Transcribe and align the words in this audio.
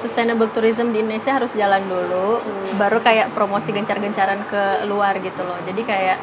sustainable 0.00 0.48
tourism 0.48 0.96
di 0.96 1.04
Indonesia 1.04 1.36
harus 1.36 1.52
jalan 1.52 1.84
dulu, 1.84 2.40
baru 2.80 3.04
kayak 3.04 3.36
promosi 3.36 3.68
gencar-gencaran 3.76 4.40
ke 4.48 4.88
luar 4.88 5.20
gitu 5.20 5.44
loh. 5.44 5.60
Jadi 5.68 5.82
kayak 5.84 6.18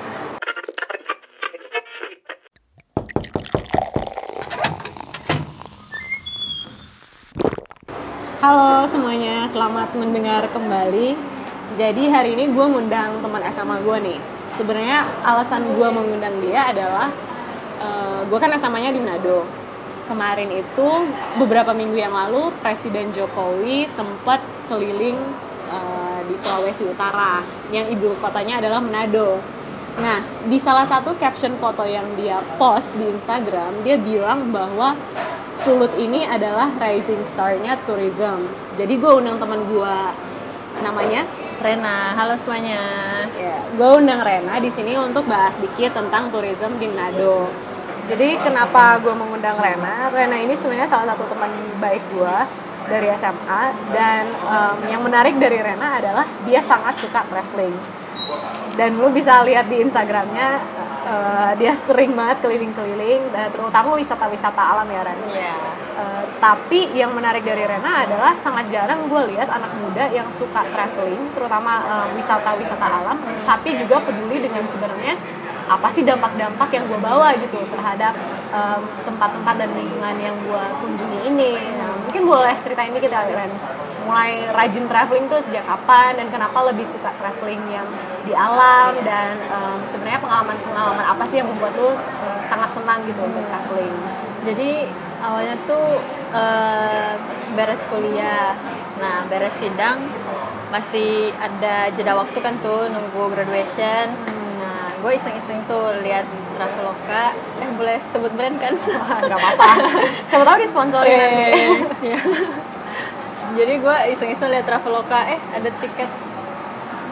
Halo 8.38 8.88
semuanya, 8.90 9.46
selamat 9.52 9.94
mendengar 9.94 10.48
kembali. 10.50 11.14
Jadi 11.78 12.04
hari 12.10 12.34
ini 12.34 12.50
gue 12.50 12.66
ngundang 12.66 13.22
teman 13.22 13.44
SMA 13.54 13.78
gue 13.86 13.98
nih. 14.10 14.20
Sebenarnya 14.58 15.06
alasan 15.22 15.62
gue 15.78 15.90
mengundang 15.94 16.34
dia 16.42 16.72
adalah 16.74 17.14
uh, 17.78 18.26
gue 18.26 18.38
kan 18.42 18.50
SMA-nya 18.58 18.90
di 18.90 19.04
Manado. 19.04 19.57
Kemarin 20.08 20.48
itu 20.56 20.90
beberapa 21.36 21.76
minggu 21.76 22.00
yang 22.00 22.16
lalu 22.16 22.56
Presiden 22.64 23.12
Jokowi 23.12 23.84
sempat 23.92 24.40
keliling 24.72 25.20
uh, 25.68 26.24
di 26.24 26.36
Sulawesi 26.40 26.88
Utara, 26.88 27.44
yang 27.76 27.92
ibu 27.92 28.16
kotanya 28.24 28.64
adalah 28.64 28.80
Manado. 28.80 29.36
Nah, 30.00 30.24
di 30.48 30.56
salah 30.56 30.88
satu 30.88 31.12
caption 31.20 31.60
foto 31.60 31.84
yang 31.84 32.08
dia 32.16 32.40
post 32.56 32.96
di 32.96 33.04
Instagram, 33.04 33.84
dia 33.84 34.00
bilang 34.00 34.48
bahwa 34.56 34.96
Sulut 35.58 35.90
ini 35.98 36.22
adalah 36.22 36.70
rising 36.78 37.26
star-nya 37.26 37.74
tourism. 37.90 38.46
Jadi 38.78 38.94
gue 38.94 39.10
undang 39.10 39.42
teman 39.42 39.66
gue 39.66 39.96
namanya 40.86 41.26
Rena, 41.58 42.14
halo 42.14 42.38
semuanya. 42.38 42.78
Ya, 43.34 43.58
gue 43.74 43.90
undang 43.98 44.22
Rena 44.22 44.62
di 44.62 44.70
sini 44.70 44.94
untuk 44.94 45.26
bahas 45.26 45.58
dikit 45.58 45.98
tentang 45.98 46.30
tourism 46.30 46.78
di 46.78 46.86
Manado. 46.86 47.50
Jadi 48.08 48.40
kenapa 48.40 48.96
gue 49.04 49.12
mengundang 49.12 49.60
Rena? 49.60 50.08
Rena 50.08 50.40
ini 50.40 50.56
sebenarnya 50.56 50.88
salah 50.88 51.12
satu 51.12 51.28
teman 51.28 51.52
baik 51.84 52.00
gue 52.16 52.38
dari 52.88 53.12
SMA 53.20 53.64
dan 53.92 54.24
um, 54.48 54.78
yang 54.88 55.04
menarik 55.04 55.36
dari 55.36 55.60
Rena 55.60 56.00
adalah 56.00 56.24
dia 56.48 56.64
sangat 56.64 56.96
suka 56.96 57.20
traveling 57.28 57.76
dan 58.80 58.96
lu 58.96 59.12
bisa 59.12 59.44
lihat 59.44 59.68
di 59.68 59.84
Instagramnya 59.84 60.62
uh, 61.04 61.52
dia 61.60 61.74
sering 61.76 62.14
banget 62.14 62.46
keliling-keliling 62.46 63.28
dan 63.34 63.52
terutama 63.52 63.98
wisata-wisata 64.00 64.62
alam 64.62 64.88
ya 64.88 65.02
Ren. 65.04 65.20
Iya. 65.28 65.56
Uh, 65.98 66.24
tapi 66.38 66.94
yang 66.94 67.12
menarik 67.12 67.42
dari 67.42 67.66
Rena 67.66 68.06
adalah 68.06 68.38
sangat 68.38 68.70
jarang 68.70 69.10
gue 69.10 69.22
lihat 69.34 69.50
anak 69.50 69.74
muda 69.82 70.08
yang 70.14 70.30
suka 70.30 70.62
traveling, 70.70 71.34
terutama 71.34 71.82
uh, 71.84 72.08
wisata-wisata 72.14 72.86
alam, 72.86 73.18
tapi 73.44 73.74
juga 73.76 73.98
peduli 74.00 74.46
dengan 74.46 74.64
sebenarnya 74.70 75.18
apa 75.68 75.88
sih 75.92 76.08
dampak-dampak 76.08 76.70
yang 76.72 76.88
gue 76.88 77.00
bawa 77.00 77.36
gitu 77.36 77.60
terhadap 77.68 78.16
tempat-tempat 79.04 79.56
um, 79.56 79.60
dan 79.60 79.70
lingkungan 79.76 80.16
yang 80.16 80.36
gue 80.40 80.64
kunjungi 80.80 81.20
ini. 81.28 81.60
Nah, 81.76 81.92
mungkin 82.08 82.24
boleh 82.24 82.56
ceritain 82.64 82.96
dikit 82.96 83.12
ya 83.12 83.28
Ren 83.28 83.52
mulai 84.08 84.48
rajin 84.56 84.88
traveling 84.88 85.28
tuh 85.28 85.44
sejak 85.44 85.68
kapan 85.68 86.16
dan 86.16 86.32
kenapa 86.32 86.64
lebih 86.72 86.88
suka 86.88 87.12
traveling 87.20 87.60
yang 87.68 87.84
di 88.24 88.32
alam 88.32 88.96
dan 89.04 89.36
um, 89.52 89.84
sebenarnya 89.84 90.24
pengalaman-pengalaman 90.24 91.04
apa 91.04 91.24
sih 91.28 91.44
yang 91.44 91.52
membuat 91.52 91.76
lu 91.76 91.92
uh, 91.92 91.96
sangat 92.48 92.72
senang 92.72 93.04
gitu 93.04 93.20
untuk 93.20 93.44
traveling? 93.52 93.96
Jadi 94.48 94.88
awalnya 95.20 95.60
tuh 95.68 96.00
uh, 96.32 97.20
beres 97.52 97.84
kuliah, 97.92 98.56
nah 99.04 99.28
beres 99.28 99.60
sidang 99.60 100.00
masih 100.72 101.36
ada 101.36 101.92
jeda 101.92 102.16
waktu 102.16 102.40
kan 102.40 102.56
tuh 102.64 102.88
nunggu 102.88 103.36
graduation. 103.36 104.16
Nah 104.16 104.37
gue 105.08 105.14
iseng-iseng 105.16 105.64
tuh 105.72 106.04
lihat 106.04 106.28
Traveloka, 106.60 107.32
eh 107.64 107.70
boleh 107.80 107.96
sebut 108.12 108.28
brand 108.36 108.60
kan? 108.60 108.76
Gak 109.24 109.40
apa-apa. 109.40 109.68
Siapa 110.28 110.44
tahu 110.44 110.58
disponsori 110.60 111.16
nanti. 111.16 111.48
Iya 112.04 112.20
jadi 113.56 113.74
gue 113.82 113.98
iseng-iseng 114.14 114.54
lihat 114.54 114.70
traveloka 114.70 115.18
eh 115.26 115.40
ada 115.56 115.70
tiket 115.82 116.10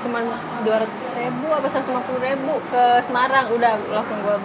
cuman 0.05 0.29
dua 0.61 0.85
ratus 0.85 1.03
ribu 1.17 1.49
apa 1.49 1.65
seratus 1.65 1.89
lima 1.89 2.03
puluh 2.05 2.21
ribu 2.21 2.53
ke 2.69 3.01
Semarang 3.01 3.49
udah 3.49 3.73
langsung 3.89 4.21
gue 4.21 4.37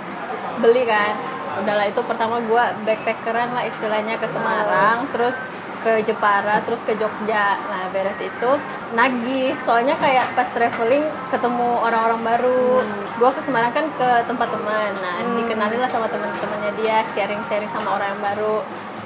beli 0.65 0.89
kan 0.89 1.13
udahlah 1.61 1.85
itu 1.85 2.01
pertama 2.07 2.41
gue 2.41 2.65
backpackeran 2.89 3.53
lah 3.53 3.69
istilahnya 3.69 4.17
ke 4.17 4.25
Semarang 4.33 5.11
terus 5.13 5.37
ke 5.81 6.05
Jepara 6.05 6.61
terus 6.65 6.85
ke 6.85 6.93
Jogja. 6.97 7.57
Nah 7.57 7.89
beres 7.93 8.21
itu 8.21 8.51
nagih. 8.93 9.57
Soalnya 9.61 9.97
kayak 9.97 10.33
pas 10.37 10.49
traveling 10.49 11.05
ketemu 11.33 11.71
orang-orang 11.81 12.21
baru. 12.23 12.81
Hmm. 12.81 12.99
gue 13.21 13.31
ke 13.37 13.43
Semarang 13.45 13.73
kan 13.73 13.85
ke 13.85 14.11
tempat 14.25 14.49
teman. 14.49 14.93
Nah 15.01 15.17
hmm. 15.21 15.37
dikenalin 15.45 15.81
lah 15.81 15.91
sama 15.93 16.09
teman-temannya 16.09 16.73
dia 16.81 17.05
sharing-sharing 17.09 17.69
sama 17.69 17.97
orang 17.97 18.17
yang 18.17 18.23
baru. 18.23 18.57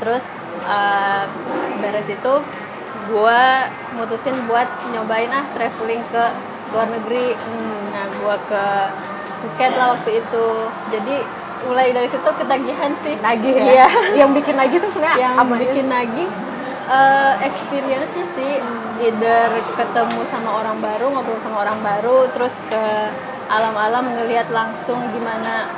Terus 0.03 0.27
uh, 0.67 1.25
beres 1.83 2.09
itu 2.11 2.35
gue 3.05 3.43
mutusin 4.01 4.35
buat 4.49 4.67
nyobain 4.91 5.31
ah 5.31 5.45
traveling 5.55 6.03
ke 6.11 6.25
luar 6.75 6.89
negeri. 6.91 7.39
Hmm, 7.39 7.83
nah 7.95 8.05
gue 8.11 8.37
ke 8.51 8.67
Phuket 9.45 9.77
lah 9.77 9.93
waktu 9.93 10.25
itu. 10.25 10.47
Jadi 10.89 11.17
mulai 11.65 11.93
dari 11.93 12.09
situ 12.09 12.25
ketagihan 12.25 12.93
sih. 13.01 13.15
Nagih 13.21 13.55
ya? 13.57 13.65
Iya. 13.65 13.89
yang 14.25 14.31
bikin 14.37 14.55
nagih 14.57 14.79
tuh 14.81 14.91
sebenarnya 14.93 15.33
yang 15.37 15.49
bikin 15.49 15.87
nagih 15.89 16.29
uh, 16.89 17.35
experience 17.45 18.13
sih 18.35 18.61
hmm. 18.61 19.05
either 19.05 19.51
ketemu 19.77 20.21
sama 20.29 20.65
orang 20.65 20.79
baru 20.81 21.13
ngobrol 21.13 21.41
sama 21.41 21.65
orang 21.65 21.79
baru 21.81 22.29
terus 22.33 22.57
ke 22.69 22.85
alam-alam 23.49 24.17
ngelihat 24.17 24.49
langsung 24.49 24.99
gimana 25.13 25.69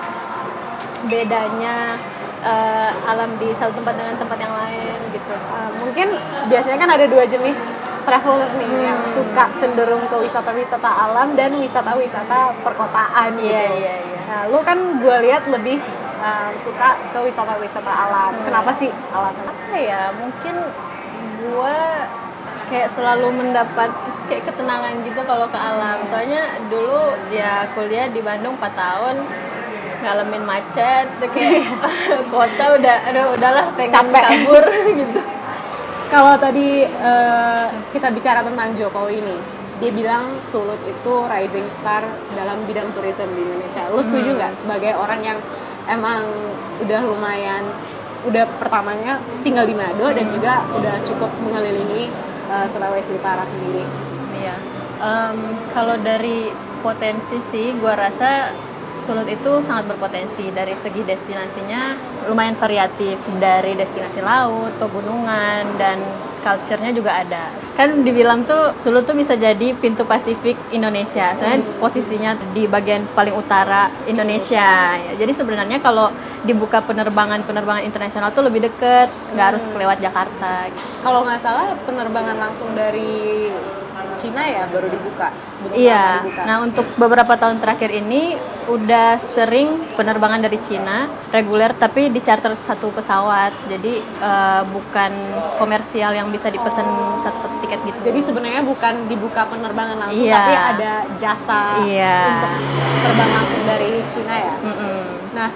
bedanya 1.07 1.99
uh, 2.43 2.91
alam 3.07 3.35
di 3.39 3.51
satu 3.55 3.75
tempat 3.79 3.95
dengan 3.95 4.15
tempat 4.19 4.39
yang 4.39 4.55
lain 4.55 4.99
gitu. 5.15 5.35
Uh, 5.51 5.71
mungkin 5.83 6.09
biasanya 6.51 6.79
kan 6.79 6.91
ada 6.95 7.07
dua 7.11 7.25
jenis 7.27 7.59
traveler 8.07 8.51
nih 8.55 8.71
hmm. 8.71 8.87
yang 8.87 9.01
suka 9.11 9.45
cenderung 9.59 10.05
ke 10.07 10.17
wisata-wisata 10.23 10.87
alam 10.87 11.35
dan 11.35 11.59
wisata-wisata 11.59 12.55
perkotaan 12.63 13.35
gitu. 13.35 13.51
Iya 13.51 13.65
iya 13.75 13.95
iya. 13.99 14.21
Nah, 14.27 14.43
lu 14.51 14.63
kan 14.63 14.79
gue 15.03 15.17
lihat 15.27 15.51
lebih 15.51 15.83
um, 16.23 16.53
suka 16.63 16.95
ke 17.11 17.19
wisata-wisata 17.19 17.91
alam. 17.91 18.33
Hmm. 18.39 18.45
Kenapa 18.47 18.71
sih 18.79 18.91
alasan? 19.11 19.51
Apa 19.51 19.75
ya? 19.75 20.15
Mungkin 20.15 20.55
gue 21.53 21.79
kayak 22.67 22.89
selalu 22.91 23.31
mendapat 23.31 23.91
kayak 24.27 24.43
ketenangan 24.51 25.01
gitu 25.07 25.21
kalau 25.23 25.47
ke 25.47 25.59
alam. 25.59 26.03
Soalnya 26.11 26.43
dulu 26.67 27.15
ya 27.31 27.71
kuliah 27.79 28.11
di 28.11 28.19
Bandung 28.23 28.59
4 28.59 28.75
tahun 28.75 29.17
ngalamin 30.03 30.45
macet 30.45 31.07
tuh 31.19 31.31
kayak 31.33 31.67
kota 32.33 32.65
udah 32.77 32.97
aduh 33.11 33.27
udahlah 33.35 33.67
pengen 33.75 33.93
Capek. 33.97 34.23
kabur 34.23 34.65
gitu 35.01 35.21
kalau 36.07 36.39
tadi 36.39 36.87
uh, 36.87 37.67
kita 37.91 38.15
bicara 38.15 38.45
tentang 38.45 38.77
Jokowi 38.79 39.19
ini 39.19 39.37
dia 39.77 39.91
bilang 39.93 40.41
Sulut 40.41 40.81
itu 40.89 41.15
rising 41.29 41.69
star 41.69 42.01
dalam 42.33 42.65
bidang 42.65 42.89
tourism 42.97 43.29
di 43.37 43.45
Indonesia 43.45 43.83
lu 43.93 44.01
setuju 44.01 44.31
hmm. 44.33 44.39
nggak 44.39 44.53
hmm. 44.55 44.61
sebagai 44.63 44.93
orang 44.97 45.21
yang 45.21 45.39
emang 45.91 46.23
udah 46.83 47.01
lumayan 47.05 47.63
udah 48.25 48.45
pertamanya 48.57 49.21
tinggal 49.45 49.69
di 49.69 49.75
Manado 49.77 50.09
dan 50.15 50.27
juga 50.33 50.65
udah 50.73 50.97
cukup 51.05 51.31
mengelilingi 51.45 52.09
uh, 52.49 52.67
Sulawesi 52.71 53.13
Utara 53.13 53.45
sendiri. 53.45 53.85
Iya. 54.41 54.57
Um, 54.97 55.61
kalau 55.77 56.01
dari 56.01 56.49
potensi 56.81 57.37
sih 57.45 57.77
gua 57.77 57.99
rasa 57.99 58.57
Sulut 59.07 59.31
itu 59.31 59.53
sangat 59.63 59.87
berpotensi 59.87 60.51
dari 60.51 60.75
segi 60.75 61.07
destinasinya 61.07 61.95
lumayan 62.27 62.59
variatif 62.59 63.23
dari 63.39 63.79
destinasi 63.79 64.19
laut, 64.19 64.75
pegunungan 64.83 65.79
dan 65.79 66.03
culture-nya 66.43 66.91
juga 66.91 67.23
ada. 67.23 67.55
Kan 67.79 68.03
dibilang 68.03 68.43
tuh 68.43 68.75
Sulut 68.75 69.07
tuh 69.07 69.15
bisa 69.15 69.39
jadi 69.39 69.79
pintu 69.79 70.03
Pasifik 70.03 70.59
Indonesia. 70.75 71.31
Soalnya 71.39 71.63
posisinya 71.79 72.35
di 72.51 72.67
bagian 72.67 73.07
paling 73.15 73.39
utara 73.39 73.87
Indonesia. 74.11 74.99
Ya, 74.99 75.13
jadi 75.15 75.31
sebenarnya 75.31 75.79
kalau 75.79 76.11
dibuka 76.43 76.83
penerbangan-penerbangan 76.83 77.87
internasional 77.87 78.35
tuh 78.35 78.43
lebih 78.43 78.67
deket, 78.67 79.07
nggak 79.39 79.47
harus 79.55 79.63
kelewat 79.71 80.03
Jakarta. 80.03 80.67
Gitu. 80.67 80.83
Kalau 81.07 81.23
nggak 81.23 81.39
salah 81.43 81.79
penerbangan 81.87 82.43
langsung 82.43 82.75
dari 82.75 83.55
Cina 84.15 84.43
ya 84.47 84.65
baru 84.71 84.87
dibuka. 84.87 85.29
Iya. 85.75 86.23
Dibuka. 86.23 86.43
Nah 86.47 86.57
untuk 86.63 86.87
beberapa 86.95 87.35
tahun 87.35 87.59
terakhir 87.59 87.91
ini 87.91 88.39
udah 88.67 89.23
sering 89.23 89.95
penerbangan 89.95 90.43
dari 90.43 90.59
Cina 90.59 91.07
reguler 91.31 91.71
tapi 91.75 92.11
di 92.11 92.23
charter 92.23 92.55
satu 92.55 92.95
pesawat. 92.95 93.53
Jadi 93.67 93.99
uh, 94.23 94.63
bukan 94.71 95.13
komersial 95.59 96.15
yang 96.15 96.31
bisa 96.31 96.51
dipesan 96.51 96.87
oh. 96.87 97.19
satu-satu 97.23 97.57
tiket 97.67 97.81
gitu. 97.87 97.99
Jadi 98.13 98.19
sebenarnya 98.23 98.63
bukan 98.63 99.11
dibuka 99.11 99.47
penerbangan 99.51 99.97
langsung 100.07 100.27
iya. 100.27 100.35
tapi 100.39 100.55
ada 100.55 100.93
jasa 101.19 101.61
iya. 101.87 102.21
untuk 102.31 102.55
terbang 103.03 103.31
langsung 103.35 103.63
dari 103.67 103.93
Cina 104.15 104.35
ya. 104.35 104.55
Mm 104.63 104.75
-mm. 104.75 105.01
Nah 105.35 105.49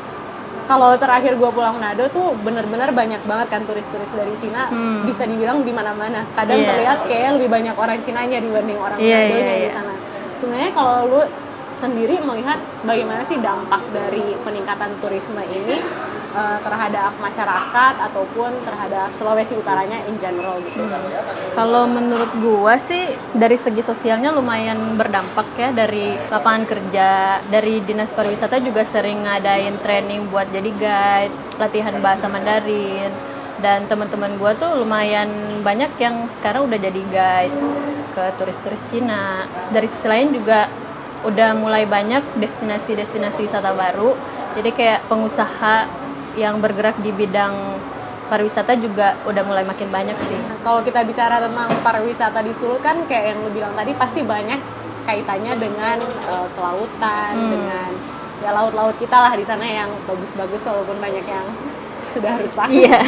kalau 0.71 0.95
terakhir 0.95 1.35
gue 1.35 1.51
pulang 1.51 1.75
Manado 1.75 2.07
tuh 2.15 2.31
bener-bener 2.47 2.95
banyak 2.95 3.19
banget 3.27 3.51
kan 3.51 3.67
turis-turis 3.67 4.15
dari 4.15 4.31
Cina 4.39 4.71
hmm. 4.71 5.03
bisa 5.03 5.27
dibilang 5.27 5.67
di 5.67 5.75
mana-mana 5.75 6.23
kadang 6.39 6.63
yeah. 6.63 6.71
terlihat 6.71 6.99
kayak 7.11 7.31
lebih 7.43 7.51
banyak 7.51 7.75
orang 7.75 7.99
Cinanya 7.99 8.39
dibanding 8.39 8.79
orang 8.79 9.03
yeah, 9.03 9.27
Manado 9.27 9.35
yeah, 9.35 9.51
yeah. 9.51 9.67
di 9.67 9.71
sana 9.75 9.95
sebenarnya 10.39 10.71
kalau 10.71 10.97
lu 11.11 11.23
sendiri 11.75 12.23
melihat 12.23 12.63
bagaimana 12.87 13.27
sih 13.27 13.43
dampak 13.43 13.83
dari 13.91 14.39
peningkatan 14.47 14.95
turisme 15.03 15.43
ini 15.43 15.83
uh, 16.35 16.59
terhadap 16.63 17.15
masyarakat 17.19 17.95
ataupun 18.11 18.51
terhadap 18.67 19.13
Sulawesi 19.15 19.59
Utaranya 19.59 20.01
in 20.07 20.17
general 20.19 20.59
gitu. 20.63 20.87
Hmm. 20.87 20.97
Kalau 21.55 21.85
menurut 21.91 22.31
gua 22.39 22.79
sih 22.79 23.11
dari 23.35 23.59
segi 23.59 23.83
sosialnya 23.83 24.31
lumayan 24.31 24.95
berdampak 24.95 25.47
ya 25.59 25.71
dari 25.75 26.15
lapangan 26.31 26.65
kerja, 26.67 27.43
dari 27.51 27.83
dinas 27.83 28.15
pariwisata 28.15 28.63
juga 28.63 28.87
sering 28.87 29.27
ngadain 29.27 29.77
training 29.83 30.31
buat 30.31 30.49
jadi 30.51 30.71
guide, 30.75 31.35
latihan 31.59 31.95
bahasa 31.99 32.31
Mandarin. 32.31 33.13
Dan 33.61 33.85
teman-teman 33.93 34.41
gua 34.41 34.57
tuh 34.57 34.73
lumayan 34.73 35.29
banyak 35.61 35.93
yang 36.01 36.33
sekarang 36.33 36.65
udah 36.65 36.81
jadi 36.81 37.03
guide 37.13 37.57
ke 38.17 38.25
turis-turis 38.41 38.81
Cina. 38.89 39.45
Dari 39.69 39.85
sisi 39.85 40.09
lain 40.09 40.33
juga 40.33 40.65
udah 41.21 41.53
mulai 41.53 41.85
banyak 41.85 42.41
destinasi-destinasi 42.41 43.45
wisata 43.45 43.77
baru. 43.77 44.17
Jadi 44.57 44.71
kayak 44.73 45.05
pengusaha 45.13 46.00
yang 46.39 46.63
bergerak 46.63 46.99
di 47.03 47.11
bidang 47.11 47.55
pariwisata 48.31 48.79
juga 48.79 49.19
udah 49.27 49.43
mulai 49.43 49.67
makin 49.67 49.91
banyak 49.91 50.15
sih. 50.31 50.39
Kalau 50.63 50.81
kita 50.87 51.03
bicara 51.03 51.43
tentang 51.43 51.71
pariwisata 51.83 52.39
di 52.47 52.55
Sulut 52.55 52.79
kan 52.79 53.03
kayak 53.11 53.35
yang 53.35 53.39
lu 53.43 53.51
bilang 53.51 53.75
tadi 53.75 53.91
pasti 53.99 54.23
banyak 54.23 54.61
kaitannya 55.03 55.59
dengan 55.59 55.99
uh, 56.31 56.47
kelautan, 56.55 57.35
Hmm. 57.35 57.51
dengan 57.51 57.91
ya 58.41 58.51
laut-laut 58.55 58.97
kita 58.97 59.19
lah 59.21 59.35
di 59.37 59.45
sana 59.45 59.67
yang 59.67 59.91
bagus-bagus 60.09 60.65
walaupun 60.65 60.97
banyak 60.97 61.27
yang 61.27 61.45
sudah 62.11 62.35
rusak. 62.37 62.67
Iya. 62.69 62.99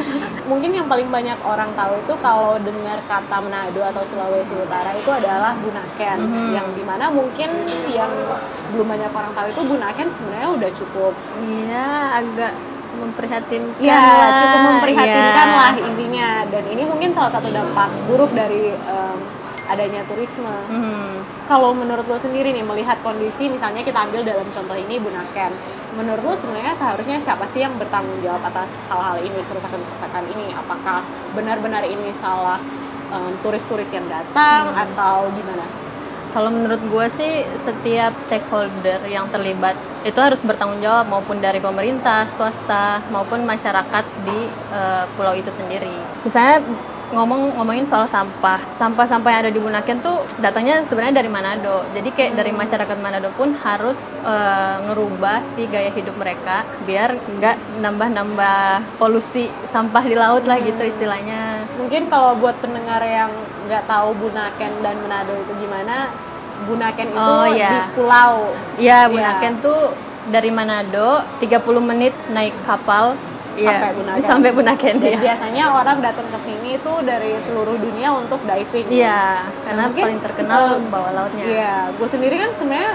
Mungkin 0.50 0.72
yang 0.72 0.86
paling 0.86 1.06
banyak 1.06 1.38
orang 1.40 1.70
tahu 1.72 1.94
itu 1.98 2.14
kalau 2.18 2.56
dengar 2.58 2.98
kata 3.04 3.36
Manado 3.38 3.80
atau 3.84 4.02
Sulawesi 4.02 4.52
Utara 4.54 4.90
itu 4.92 5.08
adalah 5.08 5.52
Bunaken, 5.54 6.18
Mhm. 6.18 6.48
yang 6.50 6.66
di 6.72 6.82
mana 6.82 7.06
mungkin 7.08 7.50
yang 7.86 8.08
belum 8.70 8.86
banyak 8.88 9.10
orang 9.10 9.32
tahu 9.32 9.46
itu 9.48 9.60
Bunaken 9.62 10.08
sebenarnya 10.08 10.50
udah 10.50 10.70
cukup 10.72 11.12
Iya, 11.38 11.86
agak 12.16 12.52
memprihatinkan. 12.98 13.78
Ya, 13.78 14.00
lah. 14.00 14.32
cukup 14.40 14.60
memprihatinkan 14.66 15.46
Iya. 15.46 15.58
lah 15.60 15.72
intinya. 15.78 16.28
Dan 16.48 16.64
ini 16.66 16.82
mungkin 16.82 17.10
salah 17.12 17.30
satu 17.30 17.48
dampak 17.48 17.92
buruk 18.04 18.32
dari 18.32 18.72
em, 18.72 19.18
adanya 19.68 20.00
turisme. 20.08 20.48
Hmm. 20.72 21.20
Kalau 21.44 21.76
menurut 21.76 22.08
lo 22.08 22.16
sendiri 22.16 22.50
nih 22.56 22.64
melihat 22.64 22.96
kondisi, 23.04 23.52
misalnya 23.52 23.84
kita 23.84 24.08
ambil 24.08 24.24
dalam 24.24 24.48
contoh 24.48 24.76
ini 24.76 24.96
Bunaken, 24.96 25.52
menurut 25.96 26.24
lo 26.24 26.34
sebenarnya 26.34 26.72
seharusnya 26.72 27.20
siapa 27.20 27.44
sih 27.44 27.60
yang 27.60 27.76
bertanggung 27.76 28.18
jawab 28.24 28.40
atas 28.48 28.80
hal-hal 28.88 29.20
ini, 29.20 29.40
kerusakan-kerusakan 29.46 30.24
ini? 30.32 30.56
Apakah 30.56 31.04
benar-benar 31.36 31.84
ini 31.84 32.12
salah 32.16 32.60
em, 33.12 33.32
turis-turis 33.44 33.92
yang 33.92 34.08
datang 34.08 34.72
atau 34.72 35.28
gimana? 35.36 35.64
Kalau 36.28 36.52
menurut 36.52 36.80
gue 36.92 37.06
sih 37.08 37.40
setiap 37.56 38.12
stakeholder 38.28 39.00
yang 39.08 39.32
terlibat 39.32 39.72
itu 40.04 40.20
harus 40.20 40.44
bertanggung 40.44 40.84
jawab 40.84 41.08
maupun 41.08 41.40
dari 41.40 41.56
pemerintah, 41.56 42.28
swasta 42.28 43.00
maupun 43.08 43.48
masyarakat 43.48 44.04
di 44.28 44.44
eh, 44.52 45.04
pulau 45.16 45.32
itu 45.32 45.48
sendiri. 45.48 45.88
Misalnya 46.28 46.60
ngomong 47.08 47.56
ngomongin 47.56 47.82
soal 47.82 48.04
sampah, 48.04 48.60
sampah-sampah 48.68 49.30
yang 49.30 49.40
ada 49.42 49.52
di 49.52 49.56
Bunaken 49.56 49.98
tuh 49.98 50.20
datangnya 50.36 50.84
sebenarnya 50.84 51.18
dari 51.18 51.30
Manado. 51.30 51.80
Jadi 51.90 52.12
kayak 52.12 52.36
dari 52.36 52.52
masyarakat 52.52 52.96
Manado 53.00 53.32
pun 53.32 53.56
harus 53.58 53.96
eh, 54.20 54.76
ngerubah 54.84 55.40
si 55.46 55.64
gaya 55.66 55.88
hidup 55.88 56.14
mereka 56.14 56.68
biar 56.84 57.16
nggak 57.16 57.56
nambah-nambah 57.80 58.60
polusi 58.96 59.48
sampah 59.64 60.04
di 60.04 60.12
laut 60.14 60.44
lah 60.44 60.60
gitu 60.60 60.84
istilahnya. 60.84 61.64
Mungkin 61.76 62.06
kalau 62.06 62.36
buat 62.36 62.60
pendengar 62.60 63.00
yang 63.00 63.32
nggak 63.64 63.88
tahu 63.88 64.12
Bunaken 64.14 64.72
dan 64.80 64.96
Manado 65.00 65.32
itu 65.32 65.52
gimana, 65.56 66.12
Bunaken 66.64 67.08
itu 67.08 67.16
Oh, 67.18 67.46
iya. 67.46 67.70
di 67.70 67.80
pulau. 67.94 68.52
Iya, 68.76 69.08
Iya. 69.08 69.08
Bunaken 69.08 69.52
tuh 69.58 69.80
dari 70.28 70.52
Manado 70.52 71.24
30 71.40 71.56
menit 71.80 72.12
naik 72.28 72.52
kapal 72.62 73.16
Sampai 73.58 73.90
Iya, 73.90 73.96
Bunaken. 73.98 74.24
Sampai 74.26 74.50
Bunaken 74.54 74.94
Dan 75.02 75.10
ya. 75.10 75.18
biasanya 75.18 75.64
orang 75.74 75.98
datang 75.98 76.26
ke 76.30 76.38
sini 76.46 76.68
itu 76.78 76.92
dari 77.02 77.32
seluruh 77.42 77.76
dunia 77.76 78.08
untuk 78.14 78.40
diving. 78.46 78.86
Iya, 78.88 79.42
karena 79.66 79.82
mungkin, 79.90 80.04
paling 80.04 80.20
terkenal 80.22 80.62
eh, 80.78 80.90
bawah 80.90 81.12
lautnya. 81.14 81.44
Iya, 81.44 81.74
gue 81.94 82.08
sendiri 82.08 82.36
kan 82.38 82.50
sebenarnya 82.54 82.92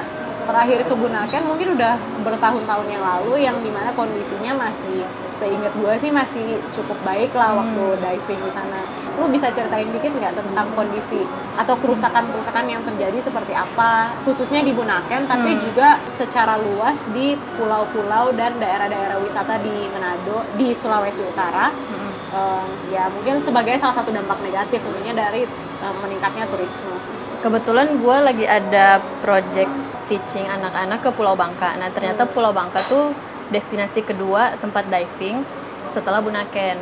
terakhir 0.53 0.85
ke 0.85 0.93
Bunaken 0.93 1.43
mungkin 1.49 1.73
udah 1.73 1.97
bertahun-tahun 2.21 2.85
yang 2.85 3.01
lalu 3.01 3.33
yang 3.41 3.57
di 3.65 3.73
mana 3.73 3.89
kondisinya 3.97 4.53
masih 4.53 5.01
seingat 5.33 5.73
gue 5.73 5.93
sih 5.97 6.13
masih 6.13 6.61
cukup 6.69 6.93
baik 7.01 7.33
lah 7.33 7.57
waktu 7.57 7.73
Hmm. 7.83 7.97
diving 7.99 8.37
di 8.37 8.51
sana. 8.53 8.77
Lu 9.17 9.25
bisa 9.33 9.49
ceritain 9.49 9.89
dikit 9.89 10.13
nggak 10.13 10.37
tentang 10.37 10.69
kondisi 10.77 11.25
atau 11.57 11.73
kerusakan-kerusakan 11.81 12.69
yang 12.69 12.85
terjadi 12.85 13.17
seperti 13.17 13.57
apa 13.57 14.13
khususnya 14.23 14.61
di 14.61 14.69
Bunaken 14.71 15.25
tapi 15.25 15.57
Hmm. 15.57 15.61
juga 15.65 15.97
secara 16.05 16.61
luas 16.61 17.09
di 17.09 17.33
pulau-pulau 17.57 18.29
dan 18.37 18.53
daerah-daerah 18.61 19.17
wisata 19.17 19.57
di 19.57 19.89
Manado 19.89 20.45
di 20.53 20.69
Sulawesi 20.77 21.25
Utara. 21.25 21.73
Mm-mm. 21.73 22.01
Em, 22.33 22.69
ya 22.93 23.09
mungkin 23.09 23.41
sebagai 23.41 23.73
salah 23.77 23.93
satu 23.93 24.13
dampak 24.13 24.37
negatif 24.41 24.81
tentunya 24.81 25.17
dari 25.17 25.49
em, 25.81 25.95
meningkatnya 26.01 26.45
turisme. 26.45 26.93
Kebetulan 27.41 27.99
gue 27.99 28.17
lagi 28.21 28.45
ada 28.47 29.01
project 29.19 29.69
teaching 30.11 30.45
anak-anak 30.47 30.99
ke 31.01 31.09
Pulau 31.15 31.35
Bangka. 31.37 31.75
Nah 31.79 31.89
ternyata 31.91 32.27
Pulau 32.27 32.51
Bangka 32.51 32.83
tuh 32.87 33.15
destinasi 33.51 34.03
kedua 34.03 34.55
tempat 34.57 34.87
diving 34.87 35.43
setelah 35.87 36.23
Bunaken. 36.23 36.77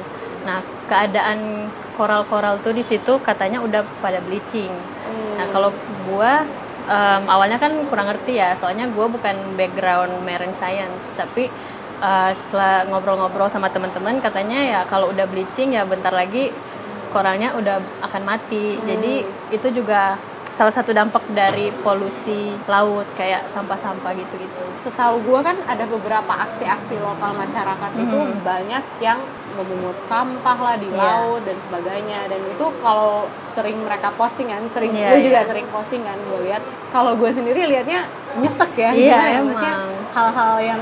Nah 0.47 0.63
keadaan 0.89 1.69
koral-koral 1.97 2.57
tuh 2.63 2.73
di 2.73 2.81
situ 2.81 3.19
katanya 3.21 3.61
udah 3.61 3.85
pada 4.01 4.17
bleaching. 4.25 4.71
Nah 5.37 5.45
kalau 5.53 5.69
gue 6.07 6.31
em, 6.89 7.23
awalnya 7.29 7.61
kan 7.61 7.73
kurang 7.91 8.09
ngerti 8.09 8.41
ya, 8.41 8.57
soalnya 8.57 8.89
gue 8.89 9.05
bukan 9.05 9.35
background 9.59 10.11
marine 10.25 10.55
science, 10.55 11.13
tapi 11.13 11.51
eh, 12.01 12.31
setelah 12.33 12.89
ngobrol-ngobrol 12.89 13.51
sama 13.51 13.69
teman-teman 13.69 14.17
katanya 14.17 14.59
ya 14.61 14.79
kalau 14.89 15.13
udah 15.13 15.29
bleaching 15.29 15.77
ya 15.77 15.85
bentar 15.85 16.13
lagi 16.15 16.49
koralnya 17.11 17.53
udah 17.59 17.83
akan 18.07 18.23
mati. 18.23 18.79
Jadi 18.81 19.27
itu 19.51 19.67
juga 19.75 20.15
salah 20.51 20.69
satu 20.69 20.91
dampak 20.91 21.23
dari 21.31 21.71
polusi 21.77 22.51
laut 22.65 23.07
kayak 23.13 23.47
sampah-sampah 23.47 24.11
gitu-gitu. 24.13 24.63
Setahu 24.75 25.19
gue 25.21 25.39
kan 25.39 25.55
ada 25.63 25.83
beberapa 25.85 26.33
aksi-aksi 26.39 26.99
lokal 26.99 27.31
masyarakat 27.33 27.91
itu 27.95 28.19
Mhm. 28.21 28.41
banyak 28.41 28.83
yang 28.99 29.19
memungut 29.51 29.99
sampah 29.99 30.55
lah 30.55 30.75
di 30.75 30.87
Iya. 30.87 30.95
laut 30.95 31.41
dan 31.43 31.55
sebagainya 31.57 32.19
dan 32.25 32.39
itu 32.41 32.65
kalau 32.79 33.27
sering 33.43 33.79
mereka 33.79 34.11
posting 34.11 34.47
kan 34.47 34.63
sering 34.69 34.91
Iya, 34.91 35.11
gue 35.11 35.19
juga 35.25 35.39
iya. 35.39 35.47
sering 35.47 35.67
posting 35.67 36.01
kan 36.01 36.15
gue 36.15 36.39
lihat 36.45 36.63
kalau 36.87 37.15
gue 37.15 37.27
sendiri 37.27 37.67
liatnya 37.67 38.07
nyesek 38.37 38.71
ya 38.73 38.91
Iya, 38.91 38.95
gimana 38.95 39.11
ya, 39.21 39.31
emang. 39.33 39.47
maksudnya 39.51 39.75
hal-hal 40.11 40.53
yang 40.61 40.81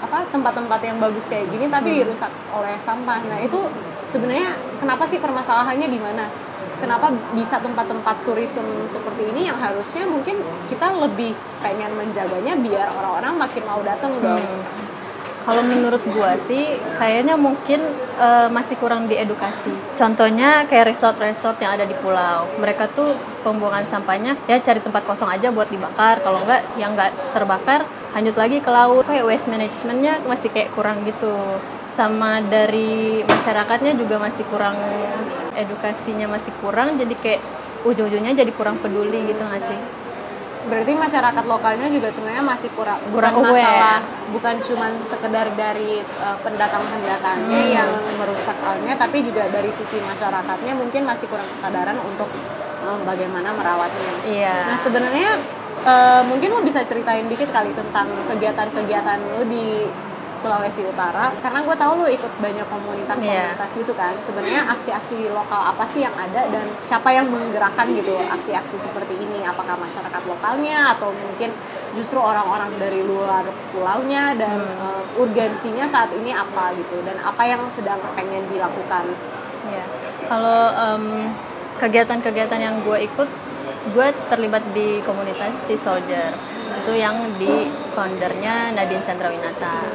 apa 0.00 0.18
tempat-tempat 0.24 0.80
yang 0.80 0.96
bagus 0.96 1.26
kayak 1.26 1.50
gini 1.50 1.66
tapi 1.66 1.90
Hmm. 1.90 1.98
dirusak 2.00 2.30
oleh 2.50 2.74
sampah 2.80 3.20
nah 3.22 3.38
itu 3.38 3.58
sebenarnya 4.06 4.50
kenapa 4.78 5.04
sih 5.04 5.18
permasalahannya 5.18 5.86
di 5.86 5.98
mana 5.98 6.24
kenapa 6.80 7.12
bisa 7.36 7.60
tempat-tempat 7.60 8.16
turisme 8.24 8.88
seperti 8.88 9.30
ini 9.36 9.46
yang 9.52 9.58
harusnya 9.60 10.08
mungkin 10.08 10.40
kita 10.66 10.96
lebih 10.96 11.36
pengen 11.60 11.92
menjaganya 11.94 12.56
biar 12.56 12.88
orang-orang 12.96 13.36
makin 13.36 13.62
mau 13.68 13.80
datang 13.84 14.12
dong 14.18 14.40
Hmm. 14.40 14.90
Kalau 15.40 15.64
menurut 15.64 16.04
gua 16.12 16.36
sih 16.36 16.76
kayaknya 17.00 17.32
mungkin 17.34 17.80
eh, 18.20 18.48
masih 18.52 18.76
kurang 18.76 19.08
diedukasi. 19.08 19.72
Contohnya 19.96 20.68
kayak 20.68 20.92
resort-resort 20.92 21.56
yang 21.64 21.80
ada 21.80 21.88
di 21.88 21.96
pulau. 21.96 22.44
Mereka 22.60 22.92
tuh 22.92 23.16
pembuangan 23.40 23.82
sampahnya 23.82 24.36
ya 24.44 24.60
cari 24.60 24.84
tempat 24.84 25.02
kosong 25.08 25.32
aja 25.32 25.48
buat 25.48 25.72
dibakar. 25.72 26.20
Kalau 26.20 26.44
enggak 26.44 26.60
yang 26.76 26.92
enggak 26.92 27.16
terbakar 27.32 27.88
lanjut 28.10 28.34
lagi 28.34 28.58
ke 28.58 28.68
laut. 28.68 29.04
Kayak 29.04 29.24
waste 29.24 29.48
managementnya 29.48 30.18
masih 30.24 30.48
kayak 30.48 30.70
kurang 30.72 31.02
gitu. 31.02 31.34
Sama 31.86 32.40
dari 32.40 33.20
masyarakatnya 33.22 33.92
juga 33.94 34.16
masih 34.16 34.46
kurang 34.46 34.78
edukasinya 35.52 36.26
masih 36.28 36.54
kurang 36.58 36.96
jadi 36.96 37.12
kayak 37.12 37.40
ujung-ujungnya 37.82 38.32
jadi 38.34 38.52
kurang 38.52 38.78
peduli 38.78 39.26
gitu 39.26 39.40
nggak 39.40 39.60
sih? 39.60 39.80
berarti 40.60 40.92
masyarakat 40.92 41.44
lokalnya 41.48 41.88
juga 41.88 42.12
sebenarnya 42.12 42.44
masih 42.44 42.68
kurang 42.76 43.00
Kurang 43.08 43.32
bukan 43.32 43.48
aware. 43.48 43.64
masalah 43.64 43.98
bukan 44.28 44.54
cuman 44.60 44.92
sekedar 45.00 45.48
dari 45.56 46.04
uh, 46.20 46.36
pendatang-pendatangnya 46.44 47.48
Hmm. 47.64 47.72
yang 47.72 47.90
merusak 48.14 48.52
halnya 48.60 48.92
tapi 48.92 49.24
juga 49.24 49.48
dari 49.48 49.72
sisi 49.72 49.96
masyarakatnya 49.98 50.76
mungkin 50.76 51.08
masih 51.08 51.32
kurang 51.32 51.48
kesadaran 51.48 51.96
untuk 51.98 52.28
um, 52.84 53.00
bagaimana 53.02 53.56
merawatnya 53.56 54.12
Iya. 54.22 54.56
Nah 54.68 54.76
sebenarnya 54.76 55.40
eh, 55.86 56.22
mungkin 56.26 56.48
lo 56.52 56.60
bisa 56.64 56.84
ceritain 56.84 57.26
dikit 57.28 57.48
kali 57.52 57.72
tentang 57.72 58.08
kegiatan-kegiatan 58.28 59.18
lo 59.36 59.42
di 59.46 59.84
Sulawesi 60.30 60.80
Utara. 60.88 61.28
Karena 61.44 61.60
gue 61.60 61.76
tahu 61.76 61.92
lo 62.00 62.06
ikut 62.08 62.32
banyak 62.40 62.64
komunitas-komunitas 62.64 63.70
gitu 63.76 63.92
kan. 63.92 64.16
Sebenarnya 64.24 64.72
aksi-aksi 64.72 65.28
lokal 65.28 65.60
apa 65.60 65.84
sih 65.84 66.00
yang 66.00 66.16
ada 66.16 66.48
dan 66.48 66.64
siapa 66.80 67.12
yang 67.12 67.28
menggerakkan 67.28 67.92
gitu 67.92 68.16
aksi-aksi 68.16 68.80
seperti 68.80 69.20
ini? 69.20 69.44
Apakah 69.44 69.76
masyarakat 69.76 70.22
lokalnya 70.24 70.96
atau 70.96 71.12
mungkin 71.12 71.52
justru 71.92 72.16
orang-orang 72.16 72.72
dari 72.80 73.04
luar 73.04 73.44
pulaunya? 73.74 74.32
Dan 74.32 74.58
eh, 74.64 75.20
urgensinya 75.20 75.84
saat 75.84 76.08
ini 76.16 76.32
apa 76.32 76.72
gitu? 76.78 77.04
Dan 77.04 77.20
apa 77.20 77.42
yang 77.44 77.60
sedang 77.68 78.00
pengen 78.16 78.48
dilakukan? 78.48 79.04
Ya, 79.68 79.84
kalau 80.24 80.72
em, 80.72 81.28
kegiatan-kegiatan 81.76 82.60
yang 82.62 82.80
gue 82.80 83.02
ikut, 83.04 83.28
gue 83.88 84.08
terlibat 84.28 84.60
di 84.76 85.00
komunitas 85.02 85.56
Sea 85.64 85.80
Soldier. 85.80 86.32
Itu 86.84 86.92
yang 86.96 87.16
di 87.40 87.68
foundernya 87.96 88.76
Nadine 88.76 89.04
Chandrawinata. 89.04 89.88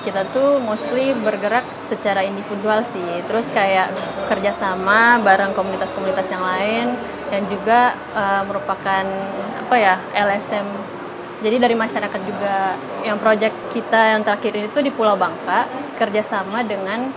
kita 0.00 0.24
tuh 0.32 0.56
mostly 0.64 1.12
bergerak 1.12 1.60
secara 1.84 2.24
individual 2.24 2.80
sih. 2.88 3.20
Terus 3.28 3.52
kayak 3.52 3.92
kerjasama 4.32 5.20
bareng 5.20 5.52
komunitas-komunitas 5.52 6.24
yang 6.32 6.40
lain. 6.40 6.96
Dan 7.28 7.44
juga 7.52 7.92
uh, 8.16 8.42
merupakan 8.48 9.04
apa 9.60 9.76
ya 9.76 10.00
LSM 10.16 10.66
jadi 11.44 11.56
dari 11.60 11.76
masyarakat 11.76 12.20
juga. 12.24 12.80
Yang 13.04 13.18
project 13.20 13.56
kita 13.76 14.00
yang 14.16 14.24
terakhir 14.24 14.52
ini 14.56 14.66
tuh 14.72 14.80
di 14.80 14.88
Pulau 14.88 15.20
Bangka 15.20 15.68
kerjasama 16.00 16.64
dengan 16.64 17.12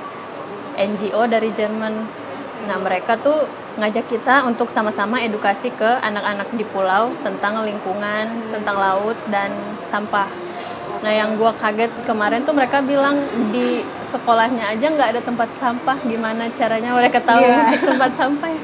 NGO 0.75 1.24
dari 1.32 1.55
Jerman. 1.55 1.93
Nah 2.67 2.77
mereka 2.84 3.15
tuh 3.15 3.62
ngajak 3.74 4.06
kita 4.06 4.46
untuk 4.46 4.70
sama-sama 4.70 5.18
edukasi 5.22 5.74
ke 5.74 5.89
anak-anak 6.06 6.50
di 6.53 6.65
pulau 6.68 7.10
tentang 7.25 7.65
lingkungan 7.65 8.30
tentang 8.53 8.77
laut 8.77 9.18
dan 9.34 9.50
sampah 9.82 10.30
Nah 11.03 11.12
yang 11.12 11.36
gue 11.36 11.51
kaget 11.60 11.92
kemarin 12.08 12.48
tuh 12.48 12.56
mereka 12.56 12.80
bilang 12.80 13.20
di 13.51 13.84
sekolahnya 14.08 14.72
aja 14.72 14.88
nggak 14.88 15.10
ada 15.18 15.22
tempat 15.22 15.51
sampah. 15.51 16.00
Gimana 16.08 16.48
caranya 16.56 16.96
mereka 16.96 17.20
tahu 17.20 17.44
yeah. 17.44 17.75
tempat 17.92 18.12
sampah? 18.15 18.48
Ya? 18.48 18.62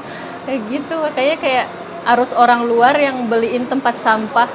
Kayak 0.48 0.60
gitu. 0.72 0.96
Kayaknya 1.12 1.38
kayak 1.38 1.66
harus 2.08 2.32
orang 2.32 2.64
luar 2.64 2.96
yang 2.96 3.28
beliin 3.28 3.68
tempat 3.68 4.00
sampah 4.00 4.48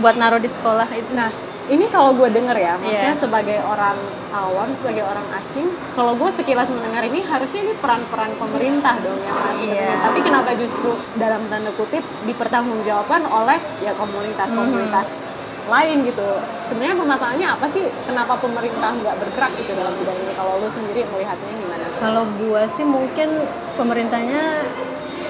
buat 0.00 0.16
naruh 0.16 0.40
di 0.40 0.48
sekolah 0.48 0.88
itu. 0.96 1.12
Nah 1.12 1.28
ini 1.66 1.86
kalau 1.90 2.14
gue 2.14 2.30
denger 2.30 2.54
ya, 2.54 2.74
maksudnya 2.78 3.14
yeah. 3.14 3.22
sebagai 3.26 3.58
orang 3.66 3.98
awam, 4.30 4.70
sebagai 4.70 5.02
orang 5.02 5.26
asing, 5.42 5.66
kalau 5.98 6.14
gue 6.14 6.30
sekilas 6.30 6.70
mendengar 6.70 7.02
ini 7.02 7.24
harusnya 7.26 7.66
ini 7.66 7.74
peran-peran 7.82 8.30
pemerintah 8.38 8.94
dong 9.02 9.18
yang 9.26 9.34
masuk 9.34 9.74
yeah. 9.74 9.98
Tapi 10.06 10.18
kenapa 10.22 10.54
justru 10.54 10.94
dalam 11.18 11.42
tanda 11.50 11.74
kutip 11.74 12.06
dipertanggungjawabkan 12.26 13.26
oleh 13.26 13.58
ya 13.82 13.92
komunitas-komunitas 13.98 15.08
mm 15.42 15.44
lain 15.66 16.06
gitu? 16.06 16.22
Sebenarnya 16.62 16.94
permasalahannya 16.94 17.48
apa 17.58 17.66
sih? 17.66 17.82
Kenapa 18.06 18.38
pemerintah 18.38 18.94
nggak 19.02 19.18
bergerak 19.18 19.50
gitu 19.58 19.74
dalam 19.74 19.98
bidang 19.98 20.14
ini? 20.14 20.32
Kalau 20.38 20.62
lu 20.62 20.70
sendiri 20.70 21.02
melihatnya 21.10 21.50
gimana? 21.58 21.86
Kalau 21.98 22.22
gua 22.38 22.62
sih 22.70 22.86
mungkin 22.86 23.28
pemerintahnya 23.74 24.62